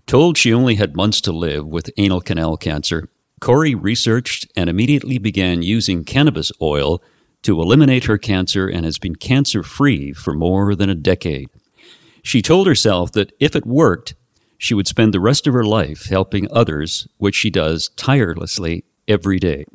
Told 0.06 0.36
she 0.36 0.52
only 0.52 0.74
had 0.74 0.94
months 0.94 1.22
to 1.22 1.32
live 1.32 1.66
with 1.66 1.90
anal 1.96 2.20
canal 2.20 2.58
cancer, 2.58 3.08
Corey 3.40 3.74
researched 3.74 4.46
and 4.56 4.70
immediately 4.70 5.18
began 5.18 5.62
using 5.62 6.04
cannabis 6.04 6.50
oil 6.60 7.02
to 7.42 7.60
eliminate 7.60 8.04
her 8.04 8.18
cancer 8.18 8.66
and 8.66 8.84
has 8.84 8.98
been 8.98 9.14
cancer 9.14 9.62
free 9.62 10.12
for 10.12 10.32
more 10.32 10.74
than 10.74 10.88
a 10.88 10.94
decade. 10.94 11.48
She 12.22 12.42
told 12.42 12.66
herself 12.66 13.12
that 13.12 13.32
if 13.38 13.54
it 13.54 13.66
worked, 13.66 14.14
she 14.58 14.74
would 14.74 14.88
spend 14.88 15.12
the 15.12 15.20
rest 15.20 15.46
of 15.46 15.54
her 15.54 15.64
life 15.64 16.06
helping 16.06 16.48
others, 16.50 17.06
which 17.18 17.34
she 17.34 17.50
does 17.50 17.90
tirelessly 17.90 18.84
every 19.06 19.38
day. 19.38 19.66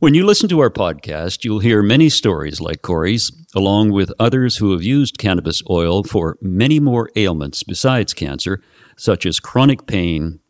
When 0.00 0.14
you 0.14 0.24
listen 0.24 0.48
to 0.48 0.60
our 0.60 0.70
podcast, 0.70 1.44
you'll 1.44 1.58
hear 1.58 1.82
many 1.82 2.08
stories 2.08 2.60
like 2.60 2.82
Corey's, 2.82 3.32
along 3.54 3.90
with 3.90 4.12
others 4.18 4.56
who 4.56 4.72
have 4.72 4.82
used 4.82 5.18
cannabis 5.18 5.62
oil 5.68 6.04
for 6.04 6.38
many 6.40 6.80
more 6.80 7.10
ailments 7.16 7.62
besides 7.62 8.14
cancer, 8.14 8.62
such 8.96 9.26
as 9.26 9.40
chronic 9.40 9.86
pain, 9.86 10.40